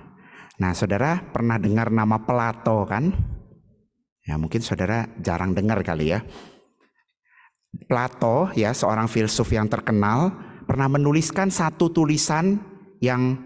Nah, 0.62 0.70
saudara 0.70 1.18
pernah 1.34 1.58
dengar 1.58 1.90
nama 1.90 2.22
Plato 2.22 2.86
kan? 2.86 3.10
Ya, 4.22 4.38
mungkin 4.38 4.62
saudara 4.62 5.10
jarang 5.18 5.50
dengar 5.50 5.82
kali 5.82 6.14
ya. 6.14 6.22
Plato 7.70 8.50
ya, 8.58 8.74
seorang 8.74 9.06
filsuf 9.06 9.54
yang 9.54 9.70
terkenal, 9.70 10.34
pernah 10.66 10.90
menuliskan 10.90 11.50
satu 11.50 11.90
tulisan 11.90 12.58
yang 12.98 13.38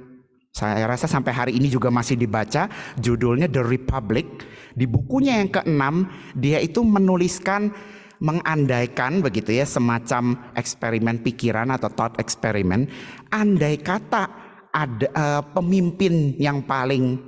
saya 0.55 0.87
rasa 0.87 1.11
sampai 1.11 1.35
hari 1.35 1.53
ini 1.59 1.67
juga 1.67 1.91
masih 1.91 2.15
dibaca, 2.15 2.71
judulnya 2.97 3.51
The 3.51 3.61
Republic. 3.67 4.47
Di 4.73 4.87
bukunya 4.87 5.43
yang 5.43 5.51
keenam, 5.51 6.07
dia 6.39 6.63
itu 6.63 6.81
menuliskan 6.87 7.75
mengandaikan 8.23 9.19
begitu 9.19 9.51
ya 9.51 9.67
semacam 9.67 10.39
eksperimen 10.55 11.21
pikiran 11.27 11.75
atau 11.75 11.91
thought 11.91 12.17
eksperimen. 12.23 12.87
Andai 13.35 13.83
kata 13.83 14.31
ada 14.71 15.07
uh, 15.13 15.43
pemimpin 15.43 16.39
yang 16.39 16.63
paling 16.63 17.19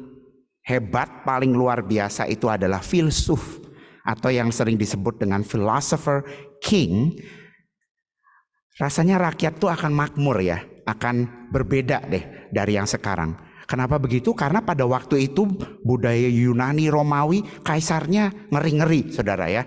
hebat, 0.62 1.26
paling 1.26 1.50
luar 1.50 1.83
biasa 1.83 2.31
itu 2.31 2.47
adalah 2.47 2.79
filsuf 2.79 3.62
atau 4.07 4.31
yang 4.31 4.55
sering 4.55 4.79
disebut 4.79 5.19
dengan 5.19 5.43
philosopher 5.43 6.23
king. 6.63 7.17
Rasanya 8.77 9.17
rakyat 9.17 9.57
tuh 9.57 9.73
akan 9.73 9.93
makmur 9.93 10.37
ya 10.45 10.61
akan 10.87 11.49
berbeda 11.51 12.07
deh 12.07 12.49
dari 12.55 12.79
yang 12.79 12.87
sekarang. 12.87 13.35
Kenapa 13.67 13.99
begitu? 13.99 14.31
Karena 14.31 14.63
pada 14.63 14.87
waktu 14.87 15.27
itu 15.27 15.43
budaya 15.83 16.31
Yunani 16.31 16.87
Romawi 16.87 17.43
kaisarnya 17.67 18.31
ngeri-ngeri, 18.55 19.11
Saudara 19.11 19.51
ya. 19.51 19.67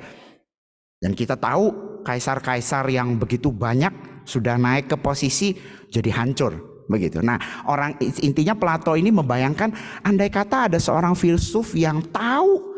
Dan 0.96 1.12
kita 1.12 1.36
tahu 1.36 2.00
kaisar-kaisar 2.08 2.88
yang 2.88 3.19
begitu 3.19 3.51
banyak 3.51 4.24
sudah 4.24 4.55
naik 4.55 4.88
ke 4.88 4.96
posisi 4.96 5.51
jadi 5.91 6.15
hancur 6.15 6.86
begitu. 6.88 7.19
Nah, 7.19 7.38
orang 7.67 8.00
intinya 8.01 8.55
Plato 8.55 8.96
ini 8.96 9.12
membayangkan 9.12 10.01
andai 10.08 10.31
kata 10.31 10.72
ada 10.72 10.79
seorang 10.79 11.13
filsuf 11.13 11.75
yang 11.75 12.00
tahu 12.10 12.68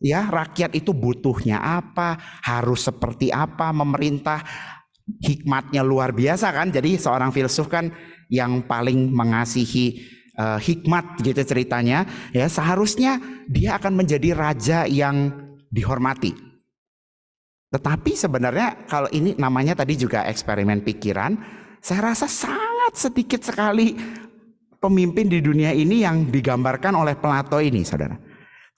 ya 0.00 0.26
rakyat 0.26 0.72
itu 0.74 0.96
butuhnya 0.96 1.60
apa, 1.60 2.16
harus 2.42 2.88
seperti 2.88 3.28
apa, 3.30 3.70
memerintah 3.70 4.42
hikmatnya 5.20 5.84
luar 5.84 6.16
biasa 6.16 6.50
kan. 6.50 6.72
Jadi 6.72 6.96
seorang 6.96 7.30
filsuf 7.30 7.68
kan 7.68 7.92
yang 8.32 8.64
paling 8.64 9.12
mengasihi 9.12 10.00
uh, 10.40 10.56
hikmat 10.56 11.20
gitu 11.20 11.42
ceritanya 11.42 12.06
ya 12.32 12.46
seharusnya 12.46 13.18
dia 13.50 13.76
akan 13.76 14.00
menjadi 14.00 14.32
raja 14.32 14.78
yang 14.88 15.30
dihormati. 15.68 16.32
Tetapi 17.70 18.18
sebenarnya 18.18 18.88
kalau 18.90 19.06
ini 19.14 19.38
namanya 19.38 19.78
tadi 19.78 19.94
juga 19.94 20.26
eksperimen 20.26 20.82
pikiran, 20.82 21.38
saya 21.78 22.10
rasa 22.10 22.26
sangat 22.26 22.98
sedikit 22.98 23.46
sekali 23.46 23.94
pemimpin 24.82 25.30
di 25.30 25.38
dunia 25.38 25.70
ini 25.70 26.02
yang 26.02 26.26
digambarkan 26.34 26.98
oleh 26.98 27.14
Plato 27.14 27.62
ini, 27.62 27.86
saudara. 27.86 28.18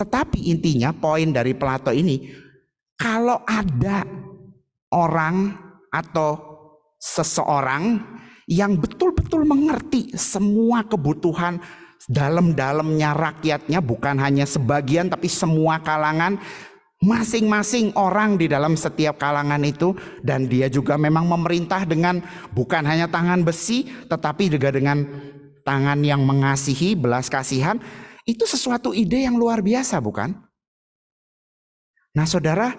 Tetapi 0.03 0.51
intinya 0.51 0.91
poin 0.91 1.31
dari 1.31 1.55
Plato 1.55 1.95
ini, 1.95 2.27
kalau 2.99 3.39
ada 3.47 4.03
orang 4.91 5.55
atau 5.95 6.43
seseorang 6.99 8.03
yang 8.51 8.75
betul-betul 8.83 9.47
mengerti 9.47 10.11
semua 10.19 10.83
kebutuhan 10.83 11.63
dalam-dalamnya 12.11 13.15
rakyatnya, 13.15 13.79
bukan 13.79 14.19
hanya 14.19 14.43
sebagian 14.43 15.07
tapi 15.07 15.31
semua 15.31 15.79
kalangan, 15.79 16.35
masing-masing 16.99 17.95
orang 17.95 18.35
di 18.35 18.51
dalam 18.51 18.75
setiap 18.75 19.23
kalangan 19.23 19.63
itu 19.63 19.95
dan 20.27 20.51
dia 20.51 20.67
juga 20.67 20.99
memang 20.99 21.31
memerintah 21.31 21.87
dengan 21.87 22.23
bukan 22.51 22.83
hanya 22.87 23.07
tangan 23.07 23.43
besi 23.43 23.87
tetapi 24.07 24.51
juga 24.51 24.71
dengan 24.71 25.03
tangan 25.67 25.99
yang 26.03 26.23
mengasihi 26.23 26.95
belas 26.95 27.27
kasihan 27.27 27.83
itu 28.29 28.45
sesuatu 28.47 28.95
ide 28.95 29.27
yang 29.27 29.35
luar 29.35 29.63
biasa 29.65 29.99
bukan? 29.99 30.35
Nah 32.13 32.27
saudara 32.29 32.73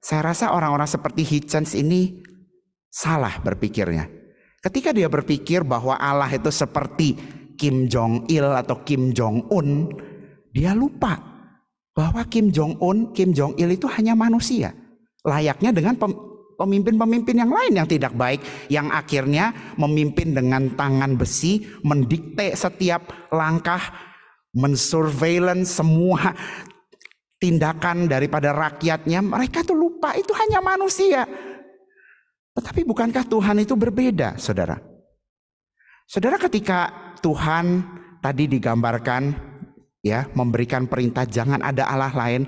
saya 0.00 0.32
rasa 0.32 0.56
orang-orang 0.56 0.88
seperti 0.88 1.22
Hitchens 1.22 1.76
ini 1.76 2.24
salah 2.88 3.38
berpikirnya. 3.44 4.08
Ketika 4.60 4.92
dia 4.92 5.08
berpikir 5.08 5.64
bahwa 5.64 5.96
Allah 5.96 6.28
itu 6.32 6.48
seperti 6.52 7.16
Kim 7.60 7.88
Jong 7.88 8.28
Il 8.32 8.44
atau 8.44 8.80
Kim 8.84 9.12
Jong 9.12 9.48
Un, 9.52 9.88
dia 10.52 10.72
lupa 10.72 11.16
bahwa 11.92 12.24
Kim 12.28 12.48
Jong 12.48 12.80
Un, 12.80 13.12
Kim 13.12 13.36
Jong 13.36 13.56
Il 13.60 13.76
itu 13.76 13.84
hanya 13.88 14.16
manusia, 14.16 14.72
layaknya 15.24 15.72
dengan 15.72 15.96
pemimpin-pemimpin 16.60 17.36
yang 17.36 17.52
lain 17.52 17.72
yang 17.76 17.88
tidak 17.88 18.12
baik, 18.16 18.40
yang 18.72 18.88
akhirnya 18.92 19.52
memimpin 19.76 20.32
dengan 20.36 20.72
tangan 20.76 21.16
besi, 21.16 21.64
mendikte 21.84 22.52
setiap 22.52 23.32
langkah, 23.32 23.80
mensurveillance 24.54 25.78
semua 25.78 26.34
tindakan 27.40 28.10
daripada 28.10 28.52
rakyatnya. 28.52 29.22
Mereka 29.24 29.64
tuh 29.64 29.78
lupa 29.78 30.14
itu 30.14 30.30
hanya 30.36 30.60
manusia. 30.60 31.24
Tetapi 32.54 32.82
bukankah 32.84 33.24
Tuhan 33.24 33.62
itu 33.62 33.74
berbeda, 33.78 34.36
saudara? 34.36 34.76
Saudara 36.10 36.36
ketika 36.36 36.90
Tuhan 37.22 37.86
tadi 38.18 38.50
digambarkan 38.50 39.30
ya 40.02 40.26
memberikan 40.34 40.90
perintah 40.90 41.24
jangan 41.24 41.62
ada 41.62 41.86
Allah 41.86 42.12
lain. 42.12 42.42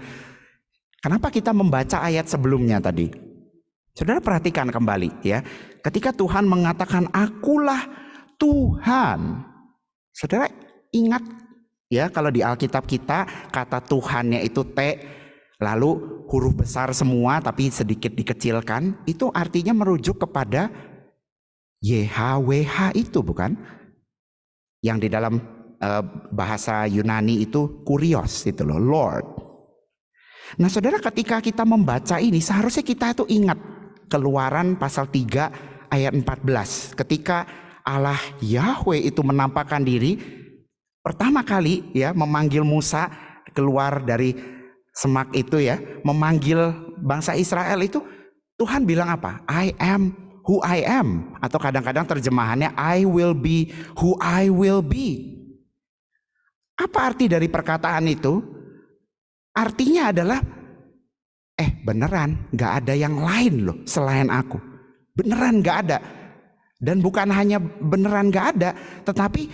Kenapa 1.02 1.30
kita 1.30 1.50
membaca 1.50 2.02
ayat 2.02 2.30
sebelumnya 2.30 2.78
tadi? 2.78 3.10
Saudara 3.94 4.18
perhatikan 4.22 4.70
kembali 4.70 5.22
ya. 5.22 5.42
Ketika 5.82 6.14
Tuhan 6.14 6.46
mengatakan 6.46 7.10
akulah 7.10 7.86
Tuhan. 8.38 9.46
Saudara 10.14 10.46
ingat 10.94 11.22
ya 11.92 12.08
kalau 12.08 12.32
di 12.32 12.40
Alkitab 12.40 12.88
kita 12.88 13.52
kata 13.52 13.84
Tuhannya 13.84 14.40
itu 14.40 14.64
T 14.72 14.80
lalu 15.60 16.24
huruf 16.32 16.56
besar 16.56 16.88
semua 16.96 17.44
tapi 17.44 17.68
sedikit 17.68 18.16
dikecilkan 18.16 19.04
itu 19.04 19.28
artinya 19.28 19.76
merujuk 19.76 20.24
kepada 20.24 20.72
YHWH 21.82 22.94
itu 22.94 23.20
bukan? 23.20 23.58
Yang 24.82 24.98
di 25.06 25.08
dalam 25.10 25.34
uh, 25.82 26.02
bahasa 26.30 26.86
Yunani 26.86 27.42
itu 27.42 27.82
kurios 27.82 28.46
itu 28.46 28.62
loh, 28.62 28.78
Lord. 28.78 29.26
Nah 30.58 30.70
saudara 30.70 31.02
ketika 31.02 31.42
kita 31.42 31.66
membaca 31.66 32.22
ini 32.22 32.38
seharusnya 32.38 32.86
kita 32.86 33.18
itu 33.18 33.24
ingat 33.30 33.58
keluaran 34.06 34.78
pasal 34.78 35.10
3 35.10 35.90
ayat 35.90 36.12
14. 36.14 36.98
Ketika 36.98 37.46
Allah 37.82 38.18
Yahweh 38.38 39.10
itu 39.10 39.22
menampakkan 39.26 39.82
diri 39.82 40.41
pertama 41.02 41.42
kali 41.42 41.90
ya 41.92 42.14
memanggil 42.14 42.62
Musa 42.64 43.10
keluar 43.52 44.00
dari 44.00 44.32
semak 44.92 45.32
itu 45.36 45.60
ya, 45.60 45.80
memanggil 46.04 46.72
bangsa 47.00 47.36
Israel 47.36 47.80
itu 47.82 48.00
Tuhan 48.60 48.86
bilang 48.86 49.10
apa? 49.10 49.42
I 49.50 49.74
am 49.80 50.14
who 50.46 50.62
I 50.62 50.84
am 50.84 51.34
atau 51.42 51.58
kadang-kadang 51.58 52.06
terjemahannya 52.06 52.70
I 52.76 53.02
will 53.02 53.34
be 53.34 53.72
who 53.98 54.14
I 54.20 54.52
will 54.52 54.84
be. 54.84 55.38
Apa 56.78 57.12
arti 57.12 57.26
dari 57.28 57.46
perkataan 57.46 58.06
itu? 58.08 58.42
Artinya 59.52 60.08
adalah, 60.08 60.40
eh 61.60 61.70
beneran 61.84 62.48
gak 62.56 62.84
ada 62.84 62.94
yang 62.96 63.20
lain 63.20 63.68
loh 63.68 63.78
selain 63.84 64.32
aku. 64.32 64.56
Beneran 65.12 65.60
gak 65.60 65.78
ada. 65.88 65.98
Dan 66.82 66.98
bukan 66.98 67.28
hanya 67.30 67.60
beneran 67.60 68.32
gak 68.32 68.56
ada, 68.58 68.74
tetapi 69.06 69.46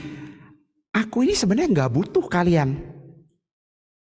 aku 0.92 1.24
ini 1.24 1.34
sebenarnya 1.36 1.86
gak 1.86 1.92
butuh 1.94 2.24
kalian. 2.26 2.78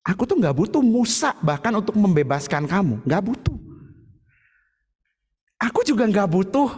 Aku 0.03 0.27
tuh 0.27 0.35
gak 0.35 0.55
butuh 0.55 0.83
Musa 0.83 1.31
bahkan 1.39 1.71
untuk 1.75 1.95
membebaskan 1.95 2.67
kamu. 2.67 3.03
Gak 3.07 3.23
butuh. 3.23 3.55
Aku 5.63 5.79
juga 5.87 6.03
gak 6.11 6.27
butuh 6.27 6.69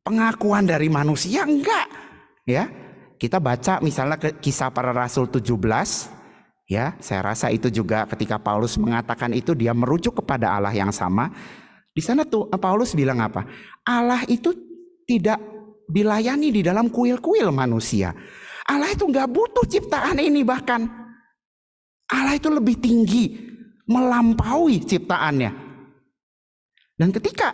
pengakuan 0.00 0.64
dari 0.64 0.88
manusia. 0.88 1.44
Enggak. 1.44 1.86
Ya, 2.48 2.72
kita 3.20 3.36
baca 3.36 3.84
misalnya 3.84 4.16
ke 4.16 4.40
kisah 4.40 4.72
para 4.72 4.96
rasul 4.96 5.28
17 5.28 5.52
ya, 6.64 6.96
saya 7.04 7.20
rasa 7.20 7.52
itu 7.52 7.68
juga 7.68 8.08
ketika 8.08 8.40
Paulus 8.40 8.80
mengatakan 8.80 9.36
itu 9.36 9.52
dia 9.52 9.76
merujuk 9.76 10.24
kepada 10.24 10.56
Allah 10.56 10.72
yang 10.72 10.88
sama. 10.88 11.28
Di 11.92 12.00
sana 12.00 12.24
tuh 12.24 12.48
Paulus 12.56 12.96
bilang 12.96 13.20
apa? 13.20 13.44
Allah 13.84 14.24
itu 14.24 14.56
tidak 15.04 15.36
dilayani 15.90 16.54
di 16.54 16.62
dalam 16.62 16.88
kuil-kuil 16.88 17.50
manusia. 17.50 18.14
Allah 18.70 18.94
itu 18.94 19.02
nggak 19.02 19.28
butuh 19.34 19.66
ciptaan 19.66 20.22
ini 20.22 20.46
bahkan. 20.46 20.86
Allah 22.06 22.38
itu 22.38 22.46
lebih 22.46 22.78
tinggi, 22.78 23.34
melampaui 23.90 24.82
ciptaannya. 24.86 25.50
Dan 26.94 27.10
ketika 27.10 27.50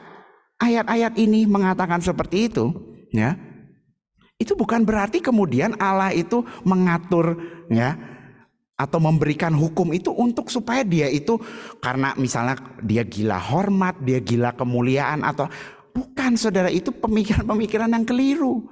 ayat-ayat 0.60 1.16
ini 1.16 1.48
mengatakan 1.48 2.04
seperti 2.04 2.52
itu, 2.52 2.72
ya, 3.12 3.36
itu 4.36 4.52
bukan 4.52 4.84
berarti 4.84 5.24
kemudian 5.24 5.76
Allah 5.80 6.12
itu 6.12 6.44
mengatur 6.68 7.40
ya 7.72 7.96
atau 8.76 9.00
memberikan 9.00 9.56
hukum 9.56 9.96
itu 9.96 10.12
untuk 10.12 10.52
supaya 10.52 10.84
dia 10.84 11.08
itu 11.08 11.40
karena 11.80 12.12
misalnya 12.20 12.60
dia 12.84 13.00
gila 13.08 13.40
hormat, 13.40 13.96
dia 14.04 14.20
gila 14.20 14.52
kemuliaan 14.52 15.24
atau 15.24 15.48
bukan 15.96 16.36
saudara 16.36 16.68
itu 16.68 16.92
pemikiran-pemikiran 16.92 17.88
yang 17.88 18.04
keliru. 18.04 18.68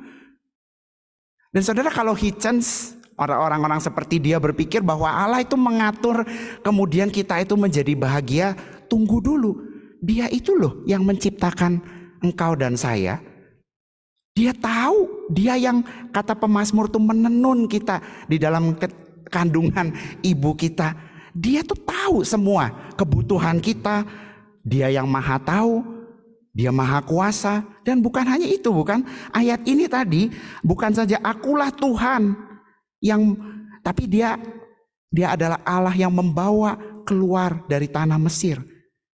Dan 1.55 1.62
saudara 1.62 1.87
kalau 1.88 2.19
Hitchens 2.19 2.99
orang-orang 3.14 3.79
seperti 3.79 4.19
dia 4.19 4.43
berpikir 4.43 4.83
bahwa 4.83 5.07
Allah 5.07 5.38
itu 5.38 5.55
mengatur 5.55 6.27
kemudian 6.67 7.14
kita 7.14 7.38
itu 7.38 7.55
menjadi 7.55 7.95
bahagia, 7.95 8.59
tunggu 8.90 9.23
dulu. 9.23 9.55
Dia 10.03 10.27
itu 10.35 10.59
loh 10.59 10.83
yang 10.85 11.07
menciptakan 11.07 11.79
engkau 12.21 12.59
dan 12.59 12.75
saya 12.75 13.23
dia 14.35 14.51
tahu, 14.51 15.31
dia 15.31 15.55
yang 15.55 15.87
kata 16.11 16.35
pemazmur 16.35 16.90
itu 16.90 16.99
menenun 16.99 17.71
kita 17.71 18.03
di 18.27 18.35
dalam 18.35 18.75
kandungan 19.31 19.95
ibu 20.27 20.59
kita. 20.59 20.90
Dia 21.31 21.62
tuh 21.62 21.79
tahu 21.79 22.27
semua 22.27 22.90
kebutuhan 22.99 23.62
kita. 23.62 24.03
Dia 24.67 24.90
yang 24.90 25.07
maha 25.07 25.38
tahu, 25.38 25.94
dia 26.55 26.71
maha 26.71 27.03
kuasa. 27.03 27.67
Dan 27.83 28.01
bukan 28.01 28.25
hanya 28.25 28.47
itu, 28.47 28.71
bukan? 28.71 29.03
Ayat 29.35 29.67
ini 29.67 29.90
tadi 29.90 30.31
bukan 30.62 30.95
saja 30.95 31.19
akulah 31.21 31.75
Tuhan 31.75 32.33
yang 33.03 33.35
tapi 33.83 34.09
dia 34.09 34.38
dia 35.11 35.35
adalah 35.35 35.61
Allah 35.67 35.93
yang 35.93 36.14
membawa 36.14 36.79
keluar 37.05 37.67
dari 37.67 37.90
tanah 37.90 38.17
Mesir. 38.17 38.62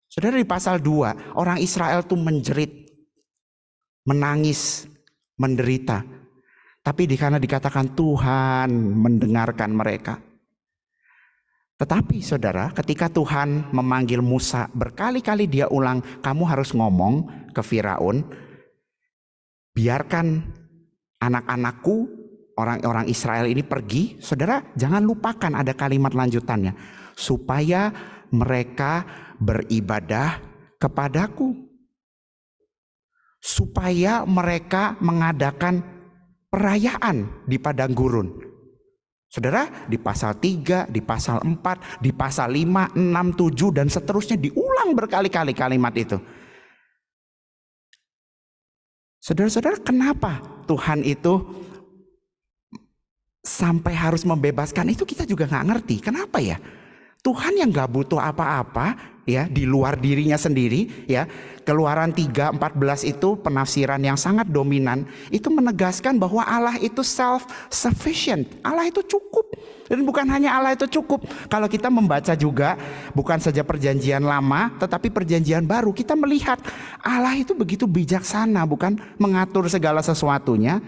Saudara 0.07 0.37
di 0.37 0.47
pasal 0.47 0.79
2, 0.79 1.35
orang 1.39 1.57
Israel 1.59 2.03
tuh 2.03 2.19
menjerit, 2.19 2.89
menangis, 4.07 4.87
menderita. 5.39 6.03
Tapi 6.81 7.05
di 7.05 7.15
karena 7.15 7.37
dikatakan 7.37 7.93
Tuhan 7.93 8.69
mendengarkan 8.73 9.71
mereka. 9.71 10.17
Tetapi 11.81 12.21
saudara, 12.21 12.69
ketika 12.77 13.09
Tuhan 13.09 13.73
memanggil 13.73 14.21
Musa, 14.21 14.69
berkali-kali 14.69 15.49
dia 15.49 15.65
ulang, 15.65 16.21
kamu 16.21 16.45
harus 16.45 16.77
ngomong 16.77 17.25
ke 17.57 17.61
Firaun, 17.65 18.21
biarkan 19.73 20.45
anak-anakku 21.17 22.05
orang-orang 22.53 23.09
Israel 23.09 23.49
ini 23.49 23.65
pergi, 23.65 24.21
saudara 24.21 24.61
jangan 24.77 25.01
lupakan 25.01 25.57
ada 25.57 25.73
kalimat 25.73 26.13
lanjutannya 26.13 26.77
supaya 27.17 27.89
mereka 28.29 29.01
beribadah 29.41 30.37
kepadaku. 30.77 31.65
Supaya 33.41 34.21
mereka 34.21 35.01
mengadakan 35.01 35.81
perayaan 36.45 37.41
di 37.49 37.57
padang 37.57 37.97
gurun. 37.97 38.50
Saudara, 39.31 39.87
di 39.87 39.95
pasal 39.95 40.35
3, 40.35 40.91
di 40.91 40.99
pasal 40.99 41.39
4, 41.39 42.03
di 42.03 42.11
pasal 42.11 42.51
5, 42.51 42.99
6, 42.99 43.39
7 43.39 43.71
dan 43.71 43.87
seterusnya 43.87 44.35
diulang 44.35 44.91
berkali-kali 44.91 45.55
kalimat 45.55 45.95
itu. 45.95 46.19
Saudara-saudara, 49.23 49.79
kenapa 49.79 50.43
Tuhan 50.67 51.07
itu 51.07 51.47
sampai 53.39 53.95
harus 53.95 54.27
membebaskan 54.27 54.91
itu 54.91 55.07
kita 55.07 55.23
juga 55.23 55.47
nggak 55.47 55.65
ngerti. 55.71 55.95
Kenapa 56.03 56.43
ya? 56.43 56.59
Tuhan 57.23 57.55
yang 57.55 57.71
nggak 57.71 57.87
butuh 57.87 58.19
apa-apa 58.19 58.99
ya 59.31 59.43
di 59.47 59.63
luar 59.63 59.95
dirinya 59.95 60.35
sendiri 60.35 61.07
ya. 61.07 61.23
Keluaran 61.61 62.09
3 62.09 62.57
14 62.57 63.05
itu 63.05 63.37
penafsiran 63.37 64.01
yang 64.01 64.17
sangat 64.17 64.49
dominan 64.49 65.05
itu 65.29 65.45
menegaskan 65.53 66.17
bahwa 66.17 66.41
Allah 66.41 66.73
itu 66.81 67.05
self 67.05 67.45
sufficient. 67.69 68.49
Allah 68.65 68.89
itu 68.89 69.05
cukup. 69.05 69.45
Dan 69.85 70.01
bukan 70.01 70.25
hanya 70.31 70.57
Allah 70.57 70.73
itu 70.73 70.89
cukup. 70.89 71.21
Kalau 71.51 71.69
kita 71.69 71.93
membaca 71.93 72.33
juga 72.33 72.81
bukan 73.13 73.37
saja 73.37 73.61
perjanjian 73.61 74.25
lama 74.25 74.73
tetapi 74.81 75.13
perjanjian 75.13 75.61
baru 75.61 75.93
kita 75.93 76.17
melihat 76.17 76.57
Allah 76.97 77.37
itu 77.37 77.53
begitu 77.53 77.85
bijaksana 77.85 78.65
bukan 78.65 78.97
mengatur 79.21 79.69
segala 79.69 80.01
sesuatunya. 80.01 80.81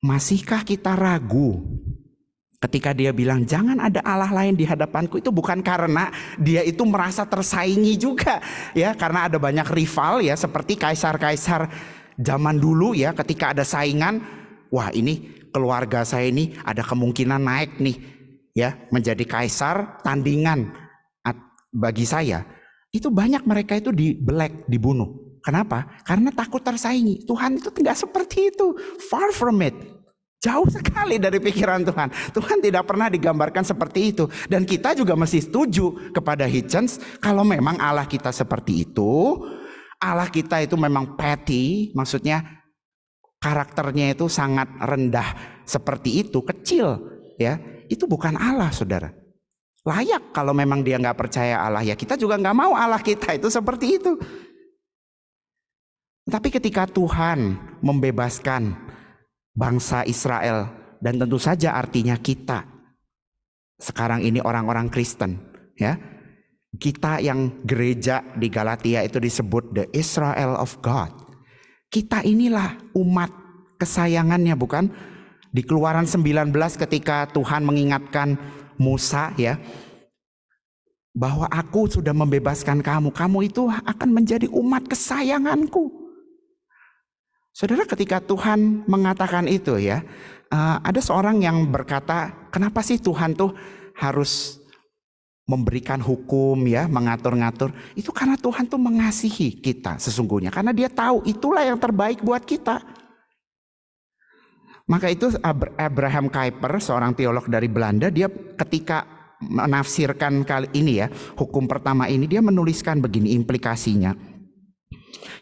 Masihkah 0.00 0.64
kita 0.64 0.96
ragu 0.96 1.60
Ketika 2.60 2.92
dia 2.92 3.08
bilang 3.16 3.48
jangan 3.48 3.80
ada 3.80 4.04
Allah 4.04 4.28
lain 4.28 4.52
di 4.52 4.68
hadapanku 4.68 5.16
itu 5.16 5.32
bukan 5.32 5.64
karena 5.64 6.12
dia 6.36 6.60
itu 6.60 6.84
merasa 6.84 7.24
tersaingi 7.24 7.96
juga 7.96 8.36
ya. 8.76 8.92
Karena 8.92 9.32
ada 9.32 9.40
banyak 9.40 9.64
rival 9.72 10.20
ya 10.20 10.36
seperti 10.36 10.76
kaisar-kaisar 10.76 11.72
zaman 12.20 12.60
dulu 12.60 12.92
ya 12.92 13.16
ketika 13.16 13.56
ada 13.56 13.64
saingan 13.64 14.20
wah 14.68 14.92
ini 14.92 15.40
keluarga 15.48 16.04
saya 16.04 16.28
ini 16.28 16.52
ada 16.60 16.84
kemungkinan 16.84 17.40
naik 17.40 17.80
nih 17.80 17.96
ya 18.52 18.76
menjadi 18.92 19.24
kaisar 19.24 20.04
tandingan 20.04 20.68
bagi 21.72 22.04
saya. 22.04 22.44
Itu 22.92 23.08
banyak 23.08 23.46
mereka 23.48 23.78
itu 23.78 23.88
dibelek 23.88 24.68
dibunuh. 24.68 25.38
Kenapa? 25.40 25.88
Karena 26.04 26.28
takut 26.28 26.60
tersaingi. 26.60 27.24
Tuhan 27.24 27.56
itu 27.56 27.72
tidak 27.72 27.96
seperti 27.96 28.52
itu. 28.52 28.76
Far 29.08 29.32
from 29.32 29.64
it 29.64 29.72
Jauh 30.40 30.64
sekali 30.72 31.20
dari 31.20 31.36
pikiran 31.36 31.84
Tuhan. 31.84 32.08
Tuhan 32.32 32.64
tidak 32.64 32.88
pernah 32.88 33.12
digambarkan 33.12 33.60
seperti 33.60 34.16
itu. 34.16 34.24
Dan 34.48 34.64
kita 34.64 34.96
juga 34.96 35.12
mesti 35.12 35.44
setuju 35.44 36.12
kepada 36.16 36.48
Hitchens 36.48 36.96
kalau 37.20 37.44
memang 37.44 37.76
Allah 37.76 38.08
kita 38.08 38.32
seperti 38.32 38.88
itu, 38.88 39.36
Allah 40.00 40.32
kita 40.32 40.64
itu 40.64 40.80
memang 40.80 41.12
petty, 41.12 41.92
maksudnya 41.92 42.40
karakternya 43.36 44.16
itu 44.16 44.32
sangat 44.32 44.72
rendah 44.80 45.60
seperti 45.68 46.24
itu, 46.24 46.40
kecil, 46.40 46.96
ya. 47.36 47.60
Itu 47.92 48.08
bukan 48.08 48.40
Allah, 48.40 48.72
saudara. 48.72 49.12
Layak 49.84 50.36
kalau 50.36 50.52
memang 50.52 50.84
dia 50.84 51.00
nggak 51.00 51.16
percaya 51.16 51.64
Allah 51.64 51.80
ya 51.80 51.96
kita 51.96 52.12
juga 52.20 52.36
nggak 52.36 52.52
mau 52.52 52.76
Allah 52.76 53.00
kita 53.00 53.32
itu 53.32 53.48
seperti 53.48 53.96
itu. 53.96 54.12
Tapi 56.28 56.52
ketika 56.52 56.84
Tuhan 56.84 57.56
membebaskan 57.80 58.76
bangsa 59.54 60.06
Israel 60.06 60.70
dan 61.00 61.16
tentu 61.18 61.40
saja 61.40 61.74
artinya 61.74 62.14
kita. 62.16 62.64
Sekarang 63.80 64.20
ini 64.20 64.38
orang-orang 64.44 64.92
Kristen, 64.92 65.40
ya. 65.74 65.96
Kita 66.70 67.18
yang 67.18 67.66
gereja 67.66 68.22
di 68.38 68.46
Galatia 68.46 69.02
itu 69.02 69.18
disebut 69.18 69.74
the 69.74 69.84
Israel 69.90 70.54
of 70.54 70.78
God. 70.78 71.10
Kita 71.90 72.22
inilah 72.22 72.78
umat 72.94 73.34
kesayangannya 73.74 74.54
bukan? 74.54 74.86
Di 75.50 75.66
Keluaran 75.66 76.06
19 76.06 76.54
ketika 76.54 77.26
Tuhan 77.34 77.66
mengingatkan 77.66 78.38
Musa 78.78 79.34
ya 79.34 79.58
bahwa 81.10 81.50
aku 81.50 81.90
sudah 81.90 82.14
membebaskan 82.14 82.80
kamu, 82.80 83.10
kamu 83.10 83.50
itu 83.50 83.66
akan 83.66 84.08
menjadi 84.14 84.46
umat 84.54 84.86
kesayanganku. 84.86 85.99
Saudara 87.50 87.82
ketika 87.82 88.22
Tuhan 88.22 88.86
mengatakan 88.86 89.50
itu 89.50 89.74
ya, 89.76 90.06
uh, 90.54 90.78
ada 90.80 91.02
seorang 91.02 91.42
yang 91.42 91.66
berkata, 91.66 92.48
kenapa 92.54 92.80
sih 92.80 93.02
Tuhan 93.02 93.34
tuh 93.34 93.52
harus 93.98 94.62
memberikan 95.50 95.98
hukum 95.98 96.62
ya, 96.70 96.86
mengatur-ngatur? 96.86 97.74
Itu 97.98 98.14
karena 98.14 98.38
Tuhan 98.38 98.70
tuh 98.70 98.78
mengasihi 98.78 99.58
kita 99.58 99.98
sesungguhnya, 99.98 100.54
karena 100.54 100.70
Dia 100.70 100.86
tahu 100.86 101.26
itulah 101.26 101.66
yang 101.66 101.76
terbaik 101.76 102.22
buat 102.22 102.46
kita. 102.46 102.80
Maka 104.90 105.06
itu 105.06 105.30
Abraham 105.78 106.26
Kuyper, 106.30 106.82
seorang 106.82 107.14
teolog 107.14 107.46
dari 107.46 107.70
Belanda, 107.70 108.10
dia 108.10 108.26
ketika 108.58 109.06
menafsirkan 109.38 110.42
kali 110.42 110.66
ini 110.74 111.02
ya, 111.02 111.06
hukum 111.38 111.70
pertama 111.70 112.10
ini 112.10 112.26
dia 112.26 112.42
menuliskan 112.42 112.98
begini 112.98 113.34
implikasinya. 113.38 114.14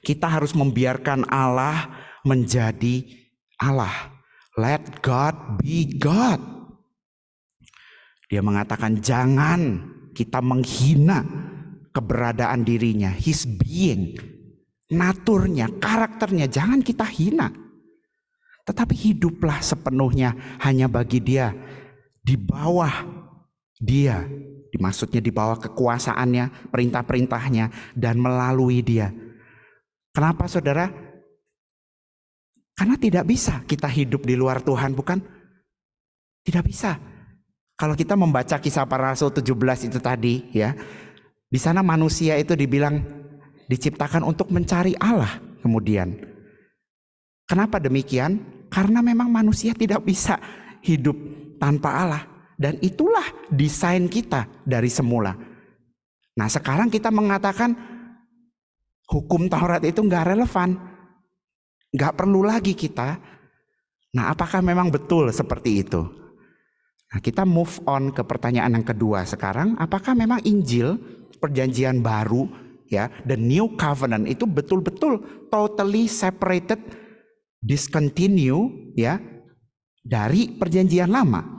Kita 0.05 0.29
harus 0.29 0.53
membiarkan 0.53 1.27
Allah 1.33 1.98
menjadi 2.29 3.09
Allah. 3.57 4.13
Let 4.61 5.01
God 5.01 5.63
be 5.63 5.97
God. 5.97 6.39
Dia 8.29 8.45
mengatakan 8.45 9.01
jangan 9.01 9.89
kita 10.13 10.45
menghina 10.45 11.25
keberadaan 11.97 12.63
dirinya, 12.63 13.09
his 13.09 13.49
being, 13.49 14.21
naturnya, 14.93 15.73
karakternya, 15.81 16.45
jangan 16.47 16.85
kita 16.85 17.09
hina. 17.09 17.49
Tetapi 18.69 18.93
hiduplah 18.93 19.65
sepenuhnya 19.65 20.37
hanya 20.61 20.93
bagi 20.93 21.25
dia 21.25 21.57
di 22.21 22.37
bawah 22.37 22.93
dia, 23.81 24.29
dimaksudnya 24.69 25.25
di 25.25 25.33
bawah 25.33 25.57
kekuasaannya, 25.57 26.69
perintah-perintahnya 26.69 27.97
dan 27.97 28.21
melalui 28.21 28.85
dia. 28.85 29.09
Kenapa 30.13 30.45
Saudara? 30.51 31.08
Karena 32.79 32.95
tidak 32.95 33.27
bisa 33.27 33.67
kita 33.67 33.91
hidup 33.91 34.23
di 34.23 34.39
luar 34.39 34.63
Tuhan, 34.63 34.95
bukan? 34.95 35.19
Tidak 36.47 36.63
bisa. 36.63 36.95
Kalau 37.75 37.99
kita 37.99 38.15
membaca 38.15 38.55
kisah 38.63 38.87
para 38.87 39.11
rasul 39.11 39.35
17 39.35 39.91
itu 39.91 39.99
tadi, 39.99 40.47
ya. 40.55 40.79
Di 41.51 41.59
sana 41.59 41.83
manusia 41.83 42.39
itu 42.39 42.55
dibilang 42.55 43.03
diciptakan 43.67 44.23
untuk 44.23 44.55
mencari 44.55 44.95
Allah 44.95 45.43
kemudian. 45.59 46.15
Kenapa 47.49 47.81
demikian? 47.83 48.65
Karena 48.69 49.01
memang 49.01 49.33
manusia 49.33 49.73
tidak 49.73 50.05
bisa 50.05 50.37
hidup 50.85 51.17
tanpa 51.59 51.91
Allah. 52.05 52.23
Dan 52.59 52.77
itulah 52.83 53.25
desain 53.49 54.11
kita 54.11 54.47
dari 54.67 54.91
semula. 54.91 55.33
Nah 56.37 56.49
sekarang 56.51 56.91
kita 56.91 57.09
mengatakan 57.09 57.75
hukum 59.09 59.47
Taurat 59.47 59.81
itu 59.87 60.03
nggak 60.05 60.35
relevan. 60.35 60.77
Gak 61.95 62.17
perlu 62.21 62.45
lagi 62.45 62.77
kita. 62.77 63.17
Nah, 64.13 64.33
apakah 64.33 64.61
memang 64.61 64.93
betul 64.93 65.29
seperti 65.33 65.85
itu? 65.85 66.01
Nah, 67.09 67.21
kita 67.25 67.49
move 67.49 67.81
on 67.89 68.13
ke 68.13 68.21
pertanyaan 68.21 68.77
yang 68.77 68.85
kedua 68.85 69.25
sekarang. 69.25 69.77
Apakah 69.81 70.13
memang 70.13 70.45
Injil 70.45 71.01
perjanjian 71.41 72.05
baru 72.05 72.45
ya, 72.93 73.09
the 73.25 73.37
new 73.37 73.73
covenant 73.81 74.29
itu 74.29 74.45
betul-betul 74.45 75.49
totally 75.49 76.05
separated, 76.05 76.81
discontinue 77.65 78.93
ya 78.93 79.17
dari 80.05 80.53
perjanjian 80.53 81.09
lama? 81.09 81.57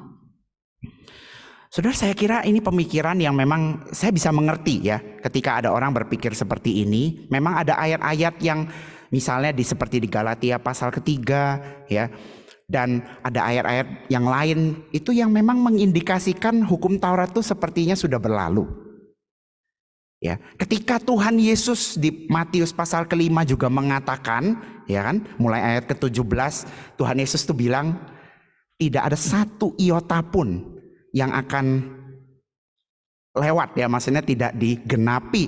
Saudara, 1.69 1.93
saya 1.93 2.17
kira 2.17 2.41
ini 2.49 2.65
pemikiran 2.65 3.17
yang 3.21 3.37
memang 3.37 3.85
saya 3.93 4.09
bisa 4.09 4.33
mengerti 4.33 4.89
ya, 4.89 4.97
ketika 5.21 5.61
ada 5.61 5.69
orang 5.69 5.93
berpikir 5.93 6.33
seperti 6.33 6.81
ini. 6.81 7.29
Memang 7.29 7.61
ada 7.61 7.77
ayat-ayat 7.77 8.41
yang 8.41 8.65
Misalnya 9.09 9.53
di 9.53 9.65
seperti 9.65 9.97
di 10.01 10.09
Galatia 10.09 10.61
pasal 10.61 10.93
ketiga 10.93 11.61
ya. 11.89 12.09
Dan 12.69 13.01
ada 13.25 13.49
ayat-ayat 13.49 14.13
yang 14.13 14.29
lain 14.29 14.85
itu 14.93 15.09
yang 15.09 15.33
memang 15.33 15.57
mengindikasikan 15.57 16.61
hukum 16.61 17.01
Taurat 17.01 17.33
itu 17.33 17.41
sepertinya 17.41 17.97
sudah 17.97 18.21
berlalu. 18.21 18.69
Ya, 20.19 20.35
ketika 20.59 20.99
Tuhan 20.99 21.39
Yesus 21.39 21.95
di 21.95 22.27
Matius 22.27 22.75
pasal 22.75 23.07
kelima 23.07 23.47
juga 23.47 23.71
mengatakan, 23.71 24.59
ya 24.83 25.01
kan, 25.01 25.23
mulai 25.39 25.63
ayat 25.63 25.89
ke-17, 25.89 26.67
Tuhan 26.99 27.17
Yesus 27.17 27.47
tuh 27.47 27.55
bilang 27.55 27.95
tidak 28.75 29.09
ada 29.09 29.17
satu 29.17 29.73
iota 29.79 30.19
pun 30.21 30.77
yang 31.15 31.31
akan 31.31 31.87
lewat 33.33 33.79
ya, 33.79 33.87
maksudnya 33.87 34.19
tidak 34.19 34.51
digenapi 34.59 35.47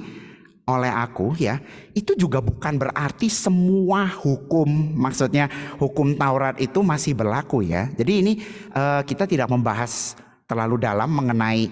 oleh 0.69 0.91
aku 0.93 1.33
ya, 1.41 1.57
itu 1.97 2.13
juga 2.13 2.39
bukan 2.39 2.77
berarti 2.77 3.27
semua 3.27 4.05
hukum, 4.05 4.67
maksudnya 4.95 5.49
hukum 5.81 6.13
Taurat 6.15 6.57
itu 6.61 6.79
masih 6.85 7.17
berlaku 7.17 7.65
ya. 7.65 7.89
Jadi 7.97 8.13
ini 8.21 8.33
uh, 8.71 9.01
kita 9.01 9.25
tidak 9.25 9.49
membahas 9.49 10.13
terlalu 10.45 10.77
dalam 10.77 11.09
mengenai 11.09 11.65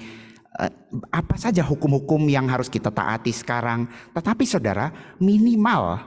uh, 0.58 0.72
apa 1.14 1.36
saja 1.38 1.62
hukum-hukum 1.62 2.26
yang 2.28 2.50
harus 2.50 2.68
kita 2.68 2.90
taati 2.90 3.30
sekarang. 3.30 3.86
Tetapi 4.12 4.44
saudara, 4.44 4.90
minimal 5.22 6.02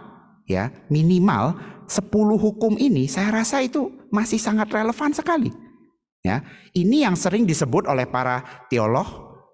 ya, 0.50 0.74
minimal 0.90 1.54
10 1.86 2.08
hukum 2.38 2.74
ini 2.80 3.06
saya 3.06 3.42
rasa 3.42 3.62
itu 3.62 3.92
masih 4.10 4.42
sangat 4.42 4.68
relevan 4.74 5.14
sekali. 5.14 5.54
Ya, 6.22 6.46
ini 6.70 7.02
yang 7.02 7.18
sering 7.18 7.42
disebut 7.42 7.90
oleh 7.90 8.06
para 8.06 8.46
teolog 8.70 9.06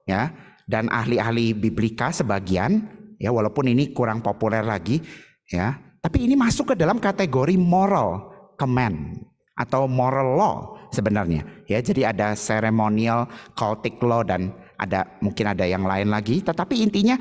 ya 0.05 0.37
dan 0.69 0.93
ahli-ahli 0.93 1.57
biblika 1.57 2.13
sebagian 2.13 2.98
ya 3.19 3.35
walaupun 3.35 3.69
ini 3.69 3.91
kurang 3.93 4.23
populer 4.23 4.63
lagi 4.63 5.03
ya. 5.51 5.75
Tapi 5.99 6.31
ini 6.31 6.39
masuk 6.39 6.73
ke 6.73 6.75
dalam 6.79 7.03
kategori 7.03 7.59
moral 7.59 8.31
command 8.55 9.19
atau 9.59 9.91
moral 9.91 10.39
law 10.39 10.57
sebenarnya. 10.95 11.43
Ya 11.67 11.83
jadi 11.83 12.15
ada 12.15 12.39
ceremonial 12.39 13.27
cultic 13.59 13.99
law 13.99 14.23
dan 14.23 14.55
ada 14.79 15.05
mungkin 15.19 15.51
ada 15.51 15.67
yang 15.67 15.83
lain 15.83 16.09
lagi. 16.09 16.39
Tetapi 16.39 16.87
intinya 16.87 17.19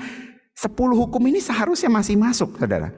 10 0.53 0.77
hukum 0.77 1.21
ini 1.25 1.41
seharusnya 1.41 1.89
masih 1.89 2.15
masuk 2.21 2.53
saudara. 2.61 2.93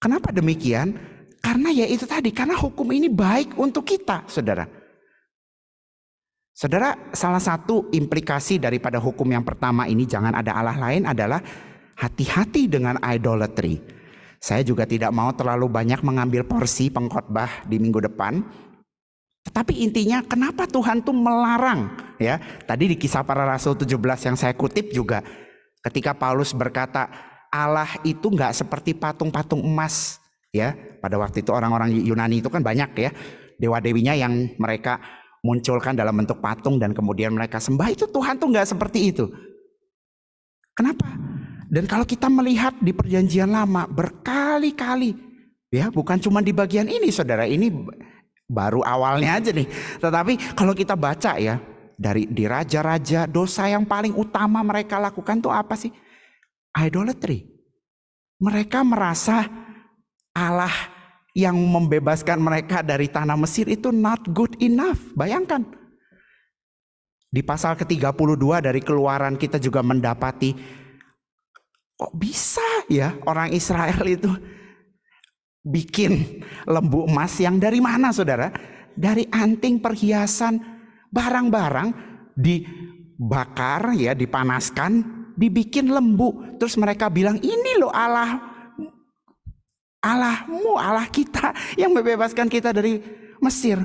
Kenapa 0.00 0.32
demikian? 0.32 0.96
Karena 1.44 1.68
ya 1.72 1.84
itu 1.84 2.08
tadi 2.08 2.32
karena 2.32 2.56
hukum 2.56 2.88
ini 2.92 3.12
baik 3.12 3.60
untuk 3.60 3.84
kita 3.84 4.24
saudara 4.28 4.79
Saudara, 6.60 6.92
salah 7.16 7.40
satu 7.40 7.88
implikasi 7.88 8.60
daripada 8.60 9.00
hukum 9.00 9.24
yang 9.32 9.40
pertama 9.40 9.88
ini 9.88 10.04
jangan 10.04 10.36
ada 10.36 10.52
Allah 10.52 10.76
lain 10.76 11.08
adalah 11.08 11.40
hati-hati 11.96 12.68
dengan 12.68 13.00
idolatry. 13.00 13.80
Saya 14.36 14.60
juga 14.60 14.84
tidak 14.84 15.08
mau 15.08 15.32
terlalu 15.32 15.72
banyak 15.72 16.04
mengambil 16.04 16.44
porsi 16.44 16.92
pengkhotbah 16.92 17.64
di 17.64 17.80
minggu 17.80 18.04
depan. 18.04 18.44
Tetapi 19.48 19.72
intinya 19.80 20.20
kenapa 20.20 20.68
Tuhan 20.68 21.00
tuh 21.00 21.16
melarang 21.16 21.96
ya? 22.20 22.36
Tadi 22.68 22.92
di 22.92 22.96
kisah 23.00 23.24
para 23.24 23.48
rasul 23.48 23.80
17 23.80 23.96
yang 24.28 24.36
saya 24.36 24.52
kutip 24.52 24.92
juga 24.92 25.24
ketika 25.80 26.12
Paulus 26.12 26.52
berkata 26.52 27.08
Allah 27.48 27.88
itu 28.04 28.28
nggak 28.28 28.52
seperti 28.52 28.92
patung-patung 28.92 29.64
emas 29.64 30.20
ya. 30.52 30.76
Pada 31.00 31.16
waktu 31.16 31.40
itu 31.40 31.56
orang-orang 31.56 31.88
Yunani 32.04 32.44
itu 32.44 32.52
kan 32.52 32.60
banyak 32.60 32.92
ya 33.00 33.16
dewa-dewinya 33.56 34.12
yang 34.12 34.56
mereka 34.60 35.19
munculkan 35.40 35.96
dalam 35.96 36.12
bentuk 36.12 36.38
patung 36.38 36.76
dan 36.76 36.92
kemudian 36.92 37.32
mereka 37.32 37.56
sembah 37.56 37.88
itu 37.92 38.04
Tuhan 38.08 38.36
tuh 38.36 38.48
nggak 38.52 38.68
seperti 38.68 39.12
itu. 39.12 39.28
Kenapa? 40.76 41.08
Dan 41.70 41.86
kalau 41.86 42.02
kita 42.04 42.26
melihat 42.26 42.74
di 42.82 42.90
perjanjian 42.90 43.48
lama 43.48 43.86
berkali-kali 43.86 45.14
ya 45.70 45.86
bukan 45.86 46.18
cuma 46.18 46.42
di 46.42 46.50
bagian 46.50 46.90
ini 46.90 47.14
saudara 47.14 47.46
ini 47.46 47.70
baru 48.50 48.82
awalnya 48.82 49.38
aja 49.38 49.50
nih. 49.54 49.68
Tetapi 50.02 50.58
kalau 50.58 50.74
kita 50.74 50.98
baca 50.98 51.38
ya 51.38 51.62
dari 51.94 52.26
di 52.26 52.44
raja-raja 52.44 53.30
dosa 53.30 53.70
yang 53.70 53.86
paling 53.86 54.18
utama 54.18 54.60
mereka 54.66 54.98
lakukan 54.98 55.38
tuh 55.38 55.54
apa 55.54 55.78
sih? 55.78 55.94
Idolatry. 56.74 57.46
Mereka 58.40 58.82
merasa 58.82 59.46
Allah 60.34 60.72
yang 61.36 61.54
membebaskan 61.54 62.42
mereka 62.42 62.82
dari 62.82 63.06
tanah 63.06 63.38
Mesir 63.38 63.70
itu 63.70 63.94
not 63.94 64.26
good 64.34 64.58
enough. 64.58 64.98
Bayangkan. 65.14 65.62
Di 67.30 67.46
pasal 67.46 67.78
ke-32 67.78 68.42
dari 68.58 68.82
keluaran 68.82 69.38
kita 69.38 69.62
juga 69.62 69.86
mendapati 69.86 70.50
kok 71.94 72.16
bisa 72.16 72.64
ya 72.90 73.14
orang 73.28 73.54
Israel 73.54 74.02
itu 74.02 74.32
bikin 75.62 76.42
lembu 76.66 77.06
emas 77.06 77.38
yang 77.38 77.62
dari 77.62 77.78
mana 77.78 78.10
saudara? 78.10 78.50
Dari 78.90 79.30
anting 79.30 79.78
perhiasan 79.78 80.58
barang-barang 81.14 81.88
dibakar 82.34 83.94
ya 83.94 84.10
dipanaskan 84.10 85.20
dibikin 85.38 85.94
lembu 85.94 86.58
terus 86.58 86.74
mereka 86.74 87.06
bilang 87.06 87.38
ini 87.38 87.78
loh 87.78 87.94
Allah 87.94 88.49
Allahmu, 90.00 90.80
Allah 90.80 91.04
kita 91.12 91.52
yang 91.76 91.92
membebaskan 91.92 92.48
kita 92.48 92.72
dari 92.72 93.00
Mesir. 93.44 93.76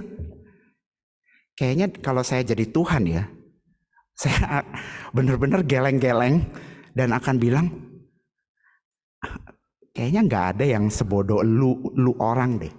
Kayaknya 1.55 1.91
kalau 1.99 2.23
saya 2.23 2.43
jadi 2.43 2.67
Tuhan 2.71 3.03
ya, 3.07 3.23
saya 4.21 4.63
benar-benar 5.11 5.67
geleng-geleng 5.67 6.43
dan 6.95 7.11
akan 7.11 7.35
bilang, 7.35 7.67
kayaknya 9.91 10.21
nggak 10.23 10.45
ada 10.55 10.65
yang 10.67 10.87
sebodoh 10.87 11.43
lu, 11.43 11.91
lu 11.95 12.15
orang 12.19 12.63
deh. 12.63 12.73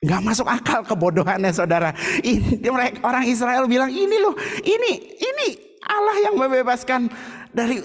Nggak 0.00 0.22
masuk 0.24 0.48
akal 0.48 0.80
kebodohannya 0.86 1.52
saudara. 1.52 1.92
Ini 2.24 2.62
orang 3.04 3.28
Israel 3.28 3.68
bilang 3.68 3.92
ini 3.92 4.16
loh, 4.16 4.32
ini 4.64 4.92
ini 5.18 5.48
Allah 5.84 6.16
yang 6.24 6.40
membebaskan 6.40 7.12
dari 7.52 7.84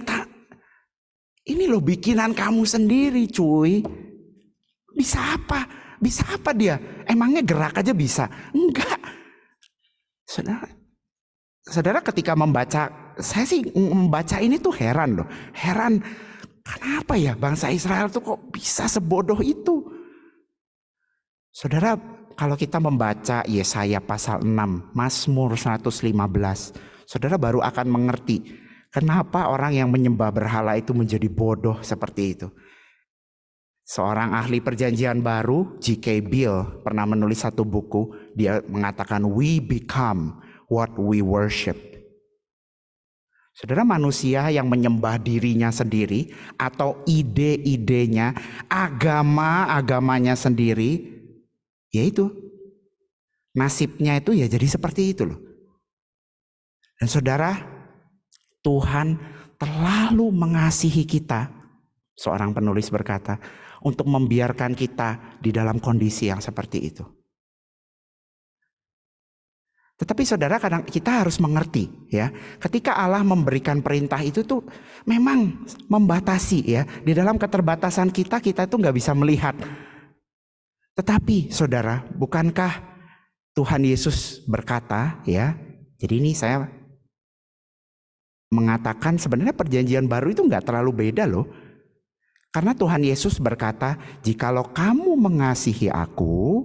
ini 1.46 1.70
loh 1.70 1.82
bikinan 1.82 2.34
kamu 2.34 2.66
sendiri 2.66 3.30
cuy. 3.30 3.86
Bisa 4.98 5.38
apa? 5.38 5.62
Bisa 6.02 6.26
apa 6.26 6.52
dia? 6.58 6.78
Emangnya 7.06 7.46
gerak 7.46 7.86
aja 7.86 7.94
bisa? 7.94 8.26
Enggak. 8.50 8.98
Saudara, 10.26 10.66
saudara 11.62 12.00
ketika 12.02 12.34
membaca, 12.34 13.14
saya 13.22 13.46
sih 13.46 13.62
membaca 13.78 14.42
ini 14.42 14.58
tuh 14.58 14.74
heran 14.74 15.22
loh. 15.22 15.28
Heran, 15.54 16.02
kenapa 16.66 17.14
ya 17.14 17.38
bangsa 17.38 17.70
Israel 17.70 18.10
tuh 18.10 18.26
kok 18.26 18.42
bisa 18.50 18.90
sebodoh 18.90 19.38
itu? 19.46 19.86
Saudara, 21.54 21.94
kalau 22.34 22.58
kita 22.58 22.82
membaca 22.82 23.46
Yesaya 23.46 24.02
pasal 24.02 24.42
6, 24.42 24.98
Mazmur 24.98 25.54
115, 25.54 26.10
saudara 27.06 27.38
baru 27.38 27.62
akan 27.62 27.88
mengerti 27.88 28.65
Kenapa 28.96 29.52
orang 29.52 29.76
yang 29.76 29.92
menyembah 29.92 30.32
berhala 30.32 30.80
itu 30.80 30.96
menjadi 30.96 31.28
bodoh 31.28 31.84
seperti 31.84 32.32
itu? 32.32 32.48
Seorang 33.84 34.32
ahli 34.32 34.64
perjanjian 34.64 35.20
baru, 35.20 35.76
G.K. 35.84 36.24
Bill, 36.24 36.80
pernah 36.80 37.04
menulis 37.04 37.44
satu 37.44 37.68
buku. 37.68 38.32
Dia 38.40 38.64
mengatakan, 38.64 39.28
"We 39.28 39.60
become 39.60 40.40
what 40.72 40.96
we 40.96 41.20
worship." 41.20 41.76
Saudara, 43.52 43.84
manusia 43.84 44.48
yang 44.48 44.72
menyembah 44.72 45.20
dirinya 45.20 45.76
sendiri 45.76 46.32
atau 46.56 47.04
ide-idenya, 47.04 48.32
agama-agamanya 48.72 50.40
sendiri, 50.40 51.04
yaitu 51.92 52.32
nasibnya 53.52 54.24
itu 54.24 54.32
ya 54.40 54.48
jadi 54.48 54.68
seperti 54.72 55.12
itu 55.12 55.28
loh. 55.28 55.40
Dan 56.96 57.12
saudara, 57.12 57.75
Tuhan 58.66 59.22
terlalu 59.62 60.34
mengasihi 60.34 61.06
kita, 61.06 61.54
seorang 62.18 62.50
penulis 62.50 62.90
berkata, 62.90 63.38
untuk 63.86 64.10
membiarkan 64.10 64.74
kita 64.74 65.38
di 65.38 65.54
dalam 65.54 65.78
kondisi 65.78 66.34
yang 66.34 66.42
seperti 66.42 66.82
itu. 66.82 67.06
Tetapi 69.96 70.28
saudara 70.28 70.60
kadang 70.60 70.84
kita 70.84 71.24
harus 71.24 71.40
mengerti 71.40 71.88
ya, 72.12 72.28
ketika 72.60 73.00
Allah 73.00 73.24
memberikan 73.24 73.80
perintah 73.80 74.20
itu 74.20 74.44
tuh 74.44 74.68
memang 75.08 75.64
membatasi 75.88 76.60
ya, 76.68 76.84
di 77.06 77.16
dalam 77.16 77.40
keterbatasan 77.40 78.12
kita 78.12 78.44
kita 78.44 78.68
tuh 78.68 78.84
nggak 78.84 78.98
bisa 78.98 79.16
melihat. 79.16 79.56
Tetapi 81.00 81.48
saudara, 81.48 82.04
bukankah 82.12 82.76
Tuhan 83.56 83.88
Yesus 83.88 84.44
berkata 84.44 85.24
ya, 85.24 85.56
jadi 85.96 86.20
ini 86.20 86.36
saya 86.36 86.68
mengatakan 88.54 89.18
sebenarnya 89.18 89.56
perjanjian 89.56 90.06
baru 90.06 90.34
itu 90.34 90.46
nggak 90.46 90.66
terlalu 90.70 91.10
beda 91.10 91.26
loh. 91.26 91.46
Karena 92.54 92.72
Tuhan 92.72 93.04
Yesus 93.04 93.36
berkata, 93.42 94.00
"Jikalau 94.24 94.72
kamu 94.72 95.12
mengasihi 95.20 95.92
aku, 95.92 96.64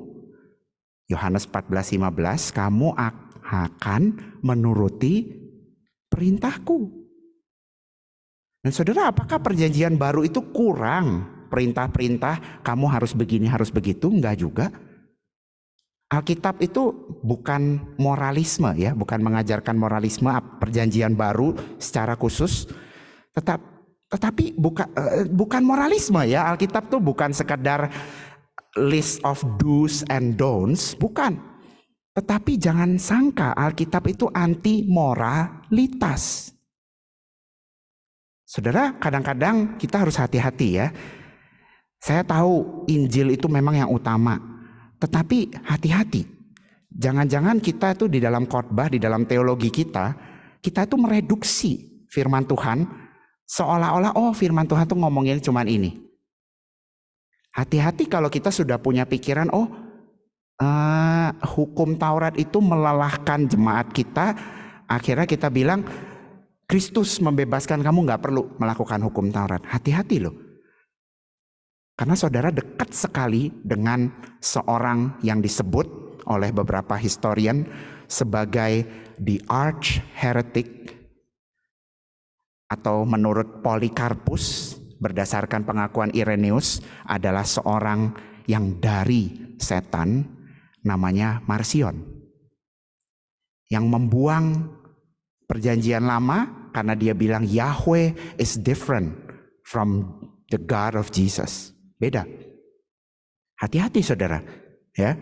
Yohanes 1.10 1.50
14:15, 1.50 2.54
kamu 2.54 2.94
akan 3.42 4.02
menuruti 4.38 5.26
perintahku." 6.06 7.00
Dan 8.60 8.70
Saudara, 8.70 9.10
apakah 9.10 9.40
perjanjian 9.40 9.96
baru 9.96 10.22
itu 10.22 10.38
kurang 10.52 11.26
perintah-perintah 11.50 12.62
kamu 12.62 12.86
harus 12.86 13.16
begini, 13.16 13.50
harus 13.50 13.72
begitu? 13.72 14.12
Enggak 14.12 14.38
juga. 14.38 14.70
Alkitab 16.10 16.58
itu 16.58 16.90
bukan 17.22 17.94
moralisme 17.94 18.74
ya, 18.74 18.98
bukan 18.98 19.22
mengajarkan 19.22 19.78
moralisme 19.78 20.26
perjanjian 20.58 21.14
baru 21.14 21.54
secara 21.78 22.18
khusus, 22.18 22.66
tetap 23.30 23.62
tetapi 24.10 24.58
bukan 24.58 24.90
uh, 24.90 25.22
bukan 25.30 25.62
moralisme 25.62 26.18
ya. 26.26 26.50
Alkitab 26.50 26.90
tuh 26.90 26.98
bukan 26.98 27.30
sekadar 27.30 27.94
list 28.74 29.22
of 29.22 29.38
do's 29.62 30.02
and 30.10 30.34
don'ts, 30.34 30.98
bukan. 30.98 31.38
Tetapi 32.10 32.58
jangan 32.58 32.98
sangka 32.98 33.54
Alkitab 33.54 34.02
itu 34.10 34.26
anti 34.34 34.82
moralitas. 34.90 36.50
Saudara, 38.42 38.98
kadang-kadang 38.98 39.78
kita 39.78 40.02
harus 40.02 40.18
hati-hati 40.18 40.68
ya. 40.74 40.90
Saya 42.02 42.26
tahu 42.26 42.82
Injil 42.90 43.38
itu 43.38 43.46
memang 43.46 43.78
yang 43.78 43.94
utama, 43.94 44.49
tetapi 45.00 45.64
hati-hati. 45.64 46.22
Jangan-jangan 46.90 47.58
kita 47.64 47.96
itu 47.96 48.06
di 48.06 48.20
dalam 48.20 48.44
khotbah, 48.44 48.92
di 48.92 49.00
dalam 49.00 49.24
teologi 49.24 49.72
kita, 49.72 50.12
kita 50.60 50.84
itu 50.84 50.96
mereduksi 51.00 51.72
firman 52.12 52.44
Tuhan 52.44 52.84
seolah-olah 53.48 54.14
oh 54.14 54.30
firman 54.36 54.68
Tuhan 54.68 54.84
tuh 54.84 54.98
ngomongin 55.00 55.40
cuman 55.40 55.66
ini. 55.66 55.96
Hati-hati 57.50 58.06
kalau 58.06 58.30
kita 58.30 58.54
sudah 58.54 58.78
punya 58.78 59.08
pikiran 59.08 59.50
oh 59.50 59.66
uh, 60.62 61.30
hukum 61.56 61.98
Taurat 61.98 62.36
itu 62.38 62.62
melelahkan 62.62 63.48
jemaat 63.48 63.90
kita, 63.90 64.36
akhirnya 64.86 65.26
kita 65.26 65.50
bilang 65.50 65.82
Kristus 66.70 67.18
membebaskan 67.18 67.82
kamu 67.82 68.06
nggak 68.06 68.22
perlu 68.22 68.54
melakukan 68.60 69.02
hukum 69.02 69.34
Taurat. 69.34 69.62
Hati-hati 69.66 70.22
loh. 70.22 70.49
Karena 72.00 72.16
saudara 72.16 72.48
dekat 72.48 72.96
sekali 72.96 73.52
dengan 73.60 74.08
seorang 74.40 75.20
yang 75.20 75.44
disebut 75.44 76.16
oleh 76.32 76.48
beberapa 76.48 76.96
historian 76.96 77.68
sebagai 78.08 78.88
the 79.20 79.36
arch 79.52 80.00
heretic 80.16 80.96
atau 82.72 83.04
menurut 83.04 83.60
Polikarpus 83.60 84.80
berdasarkan 84.96 85.68
pengakuan 85.68 86.08
Irenaeus 86.16 86.80
adalah 87.04 87.44
seorang 87.44 88.16
yang 88.48 88.80
dari 88.80 89.52
setan 89.60 90.24
namanya 90.80 91.44
Marsion 91.44 92.00
yang 93.68 93.92
membuang 93.92 94.72
perjanjian 95.44 96.08
lama 96.08 96.72
karena 96.72 96.96
dia 96.96 97.12
bilang 97.12 97.44
Yahweh 97.44 98.40
is 98.40 98.56
different 98.56 99.12
from 99.68 100.16
the 100.48 100.56
God 100.56 100.96
of 100.96 101.12
Jesus. 101.12 101.76
Beda. 102.00 102.24
Hati-hati 103.60 104.00
saudara. 104.00 104.40
Ya. 104.96 105.20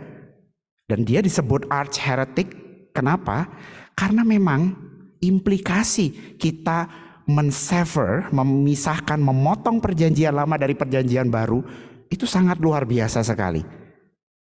Dan 0.87 1.03
dia 1.03 1.19
disebut 1.19 1.67
arch 1.67 1.99
heretic. 1.99 2.55
Kenapa? 2.95 3.51
Karena 3.99 4.23
memang 4.23 4.79
implikasi 5.19 6.39
kita 6.39 6.87
mensever, 7.29 8.31
memisahkan, 8.33 9.21
memotong 9.21 9.83
perjanjian 9.83 10.33
lama 10.33 10.57
dari 10.57 10.73
perjanjian 10.79 11.29
baru 11.29 11.61
itu 12.09 12.25
sangat 12.25 12.57
luar 12.63 12.89
biasa 12.89 13.21
sekali. 13.21 13.61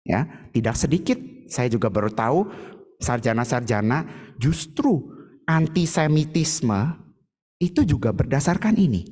Ya, 0.03 0.27
tidak 0.51 0.75
sedikit 0.75 1.14
saya 1.47 1.71
juga 1.71 1.87
baru 1.87 2.11
tahu 2.11 2.51
sarjana-sarjana 2.99 4.03
justru 4.35 4.99
antisemitisme 5.47 6.99
itu 7.62 7.87
juga 7.87 8.11
berdasarkan 8.11 8.75
ini. 8.75 9.07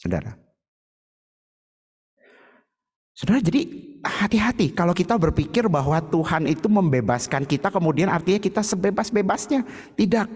Saudara. 0.00 0.47
Saudara, 3.18 3.42
jadi 3.42 3.66
hati-hati 3.98 4.70
kalau 4.70 4.94
kita 4.94 5.18
berpikir 5.18 5.66
bahwa 5.66 5.98
Tuhan 5.98 6.46
itu 6.46 6.70
membebaskan 6.70 7.50
kita, 7.50 7.66
kemudian 7.66 8.06
artinya 8.06 8.38
kita 8.38 8.62
sebebas-bebasnya. 8.62 9.66
Tidak. 9.98 10.28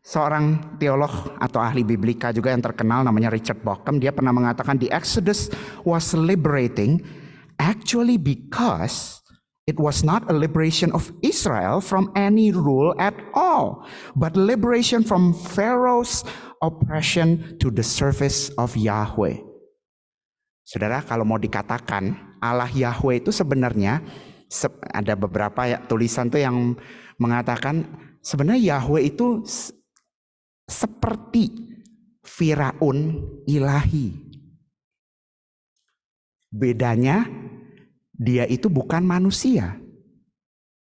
Seorang 0.00 0.78
teolog 0.80 1.36
atau 1.36 1.60
ahli 1.60 1.84
biblika 1.84 2.32
juga 2.32 2.48
yang 2.48 2.64
terkenal 2.64 3.04
namanya 3.04 3.28
Richard 3.28 3.60
Bauckham, 3.60 4.00
dia 4.00 4.08
pernah 4.08 4.32
mengatakan 4.32 4.80
the 4.80 4.88
Exodus 4.88 5.52
was 5.84 6.16
liberating 6.16 7.04
actually 7.60 8.16
because 8.16 9.20
it 9.68 9.76
was 9.76 10.00
not 10.00 10.24
a 10.32 10.34
liberation 10.34 10.88
of 10.96 11.12
Israel 11.20 11.84
from 11.84 12.08
any 12.16 12.56
rule 12.56 12.96
at 12.96 13.12
all, 13.36 13.84
but 14.16 14.32
liberation 14.32 15.04
from 15.04 15.36
Pharaoh's 15.36 16.24
oppression 16.64 17.60
to 17.60 17.68
the 17.68 17.84
service 17.84 18.48
of 18.56 18.72
Yahweh. 18.80 19.47
Saudara, 20.68 21.00
kalau 21.00 21.24
mau 21.24 21.40
dikatakan 21.40 22.36
Allah 22.44 22.68
Yahweh 22.68 23.24
itu 23.24 23.32
sebenarnya 23.32 24.04
ada 24.92 25.16
beberapa 25.16 25.64
ya, 25.64 25.80
tulisan 25.88 26.28
tuh 26.28 26.44
yang 26.44 26.76
mengatakan 27.16 27.88
sebenarnya 28.20 28.76
Yahweh 28.76 29.08
itu 29.08 29.40
seperti 30.68 31.56
Firaun 32.20 33.16
ilahi. 33.48 34.12
Bedanya 36.52 37.24
dia 38.12 38.44
itu 38.44 38.68
bukan 38.68 39.08
manusia. 39.08 39.72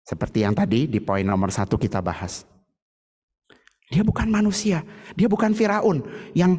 Seperti 0.03 0.43
yang 0.43 0.59
tadi 0.59 0.91
di 0.91 0.99
poin 0.99 1.23
nomor 1.23 1.55
satu 1.55 1.79
kita 1.79 2.03
bahas. 2.03 2.43
Dia 3.87 4.03
bukan 4.03 4.27
manusia, 4.27 4.83
dia 5.15 5.31
bukan 5.31 5.55
Firaun 5.55 6.03
yang 6.35 6.59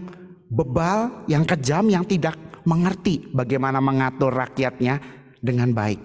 bebal, 0.52 1.24
yang 1.32 1.48
kejam, 1.48 1.88
yang 1.88 2.04
tidak 2.04 2.36
mengerti 2.68 3.32
bagaimana 3.32 3.80
mengatur 3.80 4.36
rakyatnya 4.36 5.00
dengan 5.40 5.72
baik. 5.72 5.98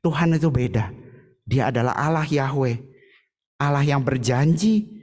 Tuhan 0.00 0.34
itu 0.34 0.48
beda. 0.48 0.90
Dia 1.44 1.68
adalah 1.68 1.94
Allah 1.94 2.26
Yahweh. 2.26 2.76
Allah 3.60 3.84
yang 3.84 4.00
berjanji 4.00 4.98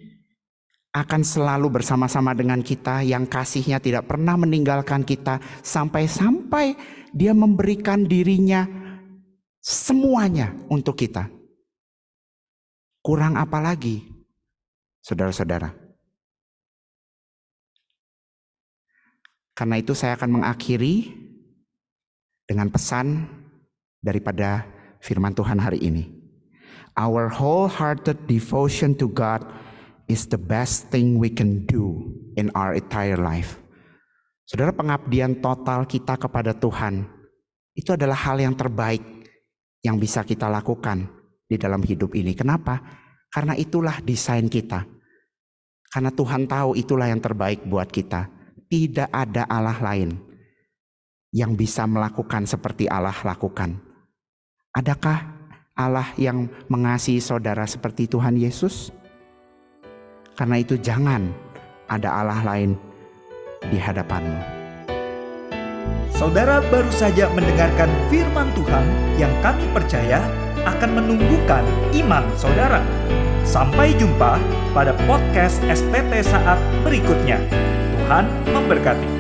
akan 0.96 1.22
selalu 1.28 1.68
bersama-sama 1.80 2.32
dengan 2.32 2.64
kita 2.64 3.04
yang 3.04 3.28
kasihnya 3.28 3.84
tidak 3.84 4.08
pernah 4.08 4.40
meninggalkan 4.40 5.04
kita 5.04 5.44
sampai-sampai 5.60 6.72
dia 7.12 7.36
memberikan 7.36 8.08
dirinya 8.08 8.64
semuanya 9.60 10.56
untuk 10.72 10.96
kita. 10.96 11.28
Kurang 13.04 13.36
apa 13.36 13.60
lagi? 13.60 14.08
Saudara-saudara. 15.04 15.85
Karena 19.56 19.80
itu 19.80 19.96
saya 19.96 20.20
akan 20.20 20.44
mengakhiri 20.44 21.16
dengan 22.44 22.68
pesan 22.68 23.24
daripada 24.04 24.68
firman 25.00 25.32
Tuhan 25.32 25.64
hari 25.64 25.80
ini. 25.80 26.12
Our 27.00 27.32
wholehearted 27.32 28.28
devotion 28.28 29.00
to 29.00 29.08
God 29.08 29.48
is 30.12 30.28
the 30.28 30.40
best 30.40 30.92
thing 30.92 31.16
we 31.16 31.32
can 31.32 31.64
do 31.64 32.12
in 32.36 32.52
our 32.52 32.76
entire 32.76 33.16
life. 33.16 33.56
Saudara 34.44 34.76
pengabdian 34.76 35.40
total 35.40 35.88
kita 35.88 36.20
kepada 36.20 36.52
Tuhan 36.52 37.08
itu 37.74 37.96
adalah 37.96 38.16
hal 38.28 38.38
yang 38.38 38.54
terbaik 38.60 39.02
yang 39.82 39.96
bisa 39.96 40.28
kita 40.28 40.52
lakukan 40.52 41.08
di 41.48 41.56
dalam 41.56 41.80
hidup 41.80 42.12
ini. 42.12 42.36
Kenapa? 42.36 42.84
Karena 43.32 43.56
itulah 43.56 44.04
desain 44.04 44.52
kita. 44.52 44.84
Karena 45.88 46.12
Tuhan 46.12 46.44
tahu 46.44 46.76
itulah 46.76 47.08
yang 47.08 47.24
terbaik 47.24 47.64
buat 47.64 47.88
kita 47.88 48.35
tidak 48.76 49.08
ada 49.16 49.48
Allah 49.48 49.80
lain 49.80 50.20
yang 51.32 51.56
bisa 51.56 51.88
melakukan 51.88 52.44
seperti 52.44 52.92
Allah 52.92 53.16
lakukan. 53.24 53.80
Adakah 54.76 55.32
Allah 55.80 56.12
yang 56.20 56.52
mengasihi 56.68 57.24
saudara 57.24 57.64
seperti 57.64 58.12
Tuhan 58.12 58.36
Yesus? 58.36 58.92
Karena 60.36 60.60
itu 60.60 60.76
jangan 60.76 61.32
ada 61.88 62.20
Allah 62.20 62.44
lain 62.44 62.76
di 63.72 63.80
hadapanmu. 63.80 64.44
Saudara 66.12 66.60
baru 66.68 66.92
saja 66.92 67.32
mendengarkan 67.32 67.88
firman 68.12 68.52
Tuhan 68.60 68.86
yang 69.16 69.32
kami 69.40 69.64
percaya 69.72 70.20
akan 70.68 71.00
menumbuhkan 71.00 71.64
iman 72.04 72.28
saudara. 72.36 72.84
Sampai 73.48 73.96
jumpa 73.96 74.36
pada 74.76 74.92
podcast 75.08 75.64
STT 75.64 76.12
saat 76.28 76.60
berikutnya. 76.84 77.40
Tuhan 78.06 78.30
memberkati. 78.54 79.15